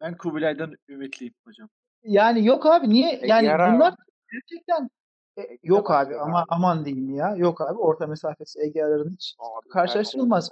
Ben 0.00 0.16
Kubilay'dan 0.16 0.72
ümitliyim 0.88 1.34
hocam. 1.46 1.68
Yani 2.02 2.46
yok 2.46 2.66
abi 2.66 2.88
niye? 2.88 3.20
Yani 3.24 3.46
Yara. 3.46 3.74
bunlar 3.74 3.94
gerçekten 4.32 4.90
e, 5.38 5.58
yok 5.62 5.90
abi 5.90 6.16
ama 6.16 6.44
aman 6.48 6.84
diyeyim 6.84 7.14
ya. 7.14 7.34
Yok 7.36 7.60
abi 7.60 7.78
orta 7.78 8.06
mesafesi 8.06 8.60
Ege 8.60 8.84
Arar'ın 8.84 9.10
hiç 9.10 9.34
abi, 9.38 9.68
karşılaştırılmaz. 9.68 10.50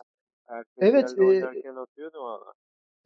Evet. 0.78 1.18
E, 1.18 1.44
atıyordu. 1.76 2.54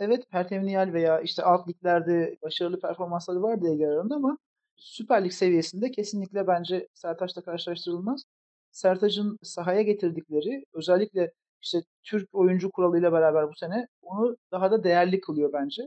Evet 0.00 0.30
Pertemniyal 0.30 0.92
veya 0.92 1.20
işte 1.20 1.42
alt 1.42 1.68
liglerde 1.68 2.36
başarılı 2.42 2.80
performansları 2.80 3.42
vardı 3.42 3.66
Ege 3.72 3.86
Arar'ın 3.86 4.10
ama 4.10 4.38
Süper 4.76 5.24
Lig 5.24 5.32
seviyesinde 5.32 5.90
kesinlikle 5.90 6.46
bence 6.46 6.88
Sertaç'la 6.94 7.42
karşılaştırılmaz. 7.42 8.22
Sertaç'ın 8.70 9.38
sahaya 9.42 9.82
getirdikleri 9.82 10.64
özellikle 10.72 11.32
işte 11.62 11.78
Türk 12.02 12.28
oyuncu 12.34 12.70
kuralıyla 12.70 13.12
beraber 13.12 13.48
bu 13.48 13.54
sene 13.54 13.88
onu 14.02 14.36
daha 14.52 14.70
da 14.70 14.84
değerli 14.84 15.20
kılıyor 15.20 15.52
bence. 15.52 15.82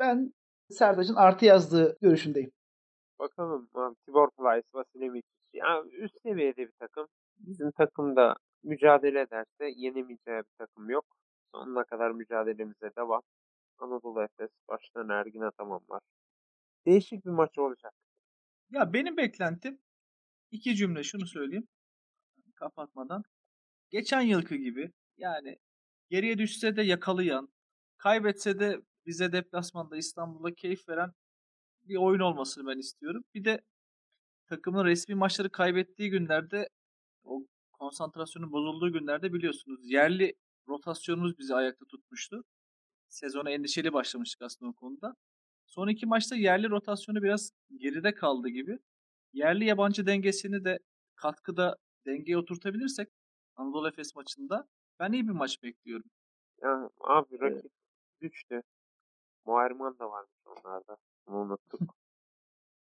Ben 0.00 0.32
Sertaç'ın 0.70 1.14
artı 1.14 1.44
yazdığı 1.44 1.96
görüşündeyim. 2.00 2.50
Bakalım 3.18 3.68
Tibor 4.06 4.30
Plyce, 4.30 4.68
Vasilevich 4.74 5.26
yani 5.52 5.94
üst 5.94 6.14
seviyede 6.22 6.62
bir 6.62 6.72
takım. 6.80 7.06
Bizim 7.38 7.70
takımda 7.70 8.36
mücadele 8.62 9.20
ederse 9.20 9.72
yenemeyeceği 9.76 10.38
bir 10.38 10.56
takım 10.58 10.90
yok. 10.90 11.04
Sonuna 11.54 11.84
kadar 11.84 12.10
mücadelemize 12.10 12.90
devam. 12.98 13.22
Anadolu 13.78 14.22
Efes 14.22 14.50
baştan 14.68 15.08
Ergin 15.08 15.40
Ataman 15.40 15.80
var. 15.88 16.00
Değişik 16.86 17.24
bir 17.24 17.30
maç 17.30 17.58
olacak. 17.58 17.92
Ya 18.70 18.92
benim 18.92 19.16
beklentim 19.16 19.78
iki 20.50 20.76
cümle 20.76 21.02
şunu 21.02 21.26
söyleyeyim 21.26 21.68
kapatmadan. 22.54 23.22
Geçen 23.90 24.20
yılki 24.20 24.58
gibi 24.58 24.92
yani 25.16 25.58
geriye 26.10 26.38
düşse 26.38 26.76
de 26.76 26.82
yakalayan, 26.82 27.48
kaybetse 27.96 28.58
de 28.58 28.80
bize 29.06 29.32
deplasmanda 29.32 29.96
İstanbul'da 29.96 30.54
keyif 30.54 30.88
veren 30.88 31.12
bir 31.82 31.96
oyun 31.96 32.20
olmasını 32.20 32.66
ben 32.66 32.78
istiyorum. 32.78 33.24
Bir 33.34 33.44
de 33.44 33.60
takımın 34.46 34.84
resmi 34.84 35.14
maçları 35.14 35.50
kaybettiği 35.50 36.10
günlerde 36.10 36.68
o 37.24 37.46
konsantrasyonun 37.72 38.52
bozulduğu 38.52 38.92
günlerde 38.92 39.32
biliyorsunuz 39.32 39.80
yerli 39.90 40.34
rotasyonumuz 40.68 41.38
bizi 41.38 41.54
ayakta 41.54 41.84
tutmuştu. 41.84 42.44
Sezona 43.14 43.50
endişeli 43.50 43.92
başlamıştık 43.92 44.42
aslında 44.42 44.70
o 44.70 44.74
konuda. 44.74 45.16
Son 45.66 45.88
iki 45.88 46.06
maçta 46.06 46.36
yerli 46.36 46.70
rotasyonu 46.70 47.22
biraz 47.22 47.50
geride 47.76 48.14
kaldı 48.14 48.48
gibi. 48.48 48.78
Yerli 49.32 49.64
yabancı 49.64 50.06
dengesini 50.06 50.64
de 50.64 50.78
katkıda 51.16 51.76
dengeye 52.06 52.38
oturtabilirsek 52.38 53.08
Anadolu 53.56 53.88
Efes 53.88 54.14
maçında 54.14 54.68
ben 54.98 55.12
iyi 55.12 55.28
bir 55.28 55.32
maç 55.32 55.62
bekliyorum. 55.62 56.10
Yani 56.62 56.88
abi 57.00 57.40
rakip 57.40 57.72
güçtü. 58.20 58.62
Muayerman 59.46 59.98
da 59.98 60.10
varmış 60.10 60.40
onlarda. 60.46 60.96
Bunu 61.26 61.36
unuttuk. 61.36 61.80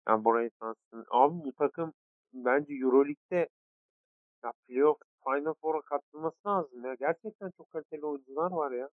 yani 0.08 0.26
burayı 0.26 0.50
sansın. 0.60 1.06
Abi 1.10 1.46
bu 1.46 1.54
takım 1.54 1.94
bence 2.34 2.74
Euroleague'de 2.74 3.50
ya 4.44 4.52
playoff 4.68 4.98
Final 5.24 5.54
Four'a 5.62 5.82
katılması 5.82 6.48
lazım 6.48 6.86
ya. 6.86 6.94
Gerçekten 6.94 7.52
çok 7.58 7.72
kaliteli 7.72 8.06
oyuncular 8.06 8.52
var 8.52 8.72
ya. 8.72 8.90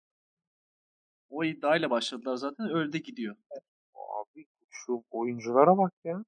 O 1.31 1.43
iddiayla 1.43 1.89
başladılar 1.89 2.35
zaten 2.35 2.69
öyle 2.75 2.93
de 2.93 2.97
gidiyor. 2.97 3.35
Abi 3.95 4.45
şu 4.69 5.03
oyunculara 5.11 5.77
bak 5.77 5.93
ya. 6.03 6.23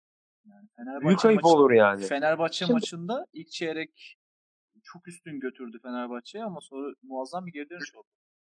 Yani 0.46 0.68
Fenerbahçe 0.76 1.08
Büyük 1.08 1.26
ayıp 1.26 1.44
maçı- 1.44 1.56
olur 1.56 1.72
yani. 1.72 2.04
Fenerbahçe 2.06 2.58
Şimdi- 2.66 2.74
maçında 2.74 3.26
ilk 3.34 3.48
çeyrek 3.52 4.16
çok 4.84 5.08
üstün 5.08 5.40
götürdü 5.40 5.80
Fenerbahçe'ye 5.82 6.44
ama 6.44 6.60
sonra 6.62 6.94
muazzam 7.04 7.46
bir 7.46 7.52
geri 7.52 7.70
dönüş 7.70 7.96
oldu. 7.96 8.08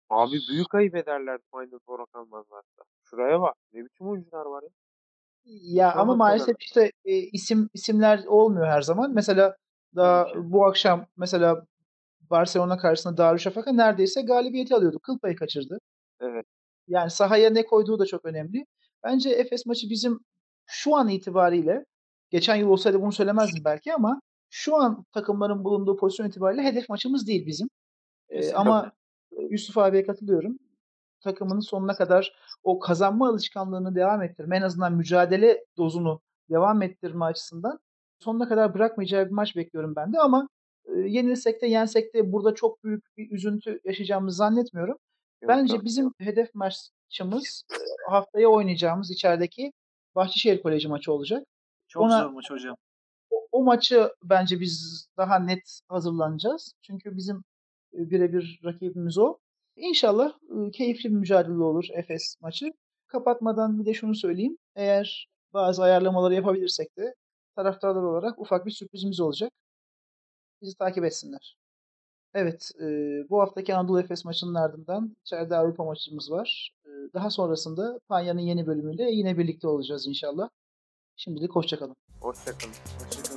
Abi 0.08 0.36
büyük 0.50 0.74
ayıp 0.74 0.94
ederler 0.94 1.38
Final 1.50 1.78
Four'a 1.86 2.04
kalmazlarsa. 2.06 2.82
Şuraya 3.04 3.40
bak. 3.40 3.54
Ne 3.72 3.84
biçim 3.84 4.06
oyuncular 4.08 4.46
var 4.46 4.62
ya. 4.62 4.68
Ya 5.44 5.90
Şu 5.92 6.00
ama 6.00 6.16
maalesef 6.16 6.46
kadar. 6.46 6.58
işte 6.60 6.92
e, 7.04 7.12
isim 7.16 7.68
isimler 7.74 8.24
olmuyor 8.26 8.66
her 8.66 8.82
zaman. 8.82 9.14
Mesela 9.14 9.56
daha 9.96 10.26
bu 10.36 10.66
akşam 10.66 11.06
mesela 11.16 11.66
Barcelona 12.30 12.76
karşısında 12.78 13.16
Darüşşafaka 13.16 13.72
neredeyse 13.72 14.22
galibiyeti 14.22 14.74
alıyordu. 14.74 14.98
Kıl 15.02 15.18
payı 15.18 15.36
kaçırdı. 15.36 15.78
Evet. 16.20 16.46
Yani 16.88 17.10
sahaya 17.10 17.50
ne 17.50 17.66
koyduğu 17.66 17.98
da 17.98 18.06
çok 18.06 18.24
önemli. 18.24 18.66
Bence 19.04 19.30
Efes 19.30 19.66
maçı 19.66 19.90
bizim 19.90 20.18
şu 20.66 20.96
an 20.96 21.08
itibariyle 21.08 21.84
geçen 22.30 22.56
yıl 22.56 22.68
olsaydı 22.68 23.02
bunu 23.02 23.12
söylemezdim 23.12 23.64
belki 23.64 23.94
ama 23.94 24.20
şu 24.50 24.76
an 24.76 25.04
takımların 25.12 25.64
bulunduğu 25.64 25.96
pozisyon 25.96 26.28
itibariyle 26.28 26.62
hedef 26.62 26.88
maçımız 26.88 27.26
değil 27.26 27.46
bizim. 27.46 27.68
Ee, 28.28 28.52
ama 28.52 28.92
e, 29.32 29.42
Yusuf 29.42 29.78
abiye 29.78 30.06
katılıyorum. 30.06 30.58
Takımının 31.20 31.60
sonuna 31.60 31.96
kadar 31.96 32.34
o 32.62 32.78
kazanma 32.78 33.28
alışkanlığını 33.28 33.94
devam 33.94 34.22
ettirme, 34.22 34.56
en 34.56 34.62
azından 34.62 34.92
mücadele 34.92 35.64
dozunu 35.76 36.20
devam 36.50 36.82
ettirme 36.82 37.24
açısından 37.24 37.78
sonuna 38.18 38.48
kadar 38.48 38.74
bırakmayacağı 38.74 39.26
bir 39.26 39.30
maç 39.30 39.56
bekliyorum 39.56 39.96
ben 39.96 40.12
de 40.12 40.18
ama 40.20 40.48
e, 40.84 40.92
yenilsek 41.00 41.62
de 41.62 41.66
yensek 41.66 42.14
de 42.14 42.32
burada 42.32 42.54
çok 42.54 42.84
büyük 42.84 43.04
bir 43.16 43.30
üzüntü 43.30 43.80
yaşayacağımızı 43.84 44.36
zannetmiyorum. 44.36 44.96
Bence 45.48 45.74
yok. 45.74 45.84
bizim 45.84 46.12
hedef 46.18 46.54
maçımız 46.54 47.64
e, 47.72 48.10
haftaya 48.10 48.48
oynayacağımız 48.48 49.10
içerideki 49.10 49.72
Bahçeşehir 50.14 50.62
Koleji 50.62 50.88
maçı 50.88 51.12
olacak. 51.12 51.46
Çok 51.88 52.02
Ona- 52.02 52.22
zor 52.22 52.30
maç 52.30 52.50
hocam. 52.50 52.76
O, 53.30 53.46
o 53.52 53.64
maçı 53.64 54.12
bence 54.24 54.60
biz 54.60 55.06
daha 55.16 55.38
net 55.38 55.80
hazırlanacağız. 55.88 56.72
Çünkü 56.82 57.16
bizim 57.16 57.36
e, 57.94 58.10
birebir 58.10 58.60
rakibimiz 58.64 59.18
o. 59.18 59.38
İnşallah 59.76 60.32
e, 60.50 60.70
keyifli 60.70 61.10
bir 61.10 61.14
mücadele 61.14 61.62
olur 61.62 61.84
Efes 61.92 62.36
maçı. 62.40 62.72
Kapatmadan 63.06 63.80
bir 63.80 63.86
de 63.86 63.94
şunu 63.94 64.14
söyleyeyim. 64.14 64.58
Eğer 64.74 65.28
bazı 65.52 65.82
ayarlamaları 65.82 66.34
yapabilirsek 66.34 66.96
de 66.96 67.14
taraftarlar 67.56 68.02
olarak 68.02 68.38
ufak 68.38 68.66
bir 68.66 68.70
sürprizimiz 68.70 69.20
olacak. 69.20 69.52
Bizi 70.62 70.76
takip 70.76 71.04
etsinler. 71.04 71.56
Evet, 72.34 72.70
e, 72.80 72.84
bu 73.30 73.40
haftaki 73.40 73.74
Anadolu 73.74 74.00
Efes 74.00 74.24
maçının 74.24 74.54
ardından 74.54 75.16
içeride 75.20 75.56
Avrupa 75.56 75.84
maçımız 75.84 76.30
var. 76.30 76.74
E, 76.84 76.88
daha 77.14 77.30
sonrasında 77.30 78.00
Panya'nın 78.08 78.40
yeni 78.40 78.66
bölümüyle 78.66 79.10
yine 79.10 79.38
birlikte 79.38 79.68
olacağız 79.68 80.06
inşallah. 80.06 80.48
Şimdilik 81.16 81.50
hoşçakalın. 81.50 81.96
Hoşçakalın. 82.20 82.72
Hoşçakalın. 82.98 83.29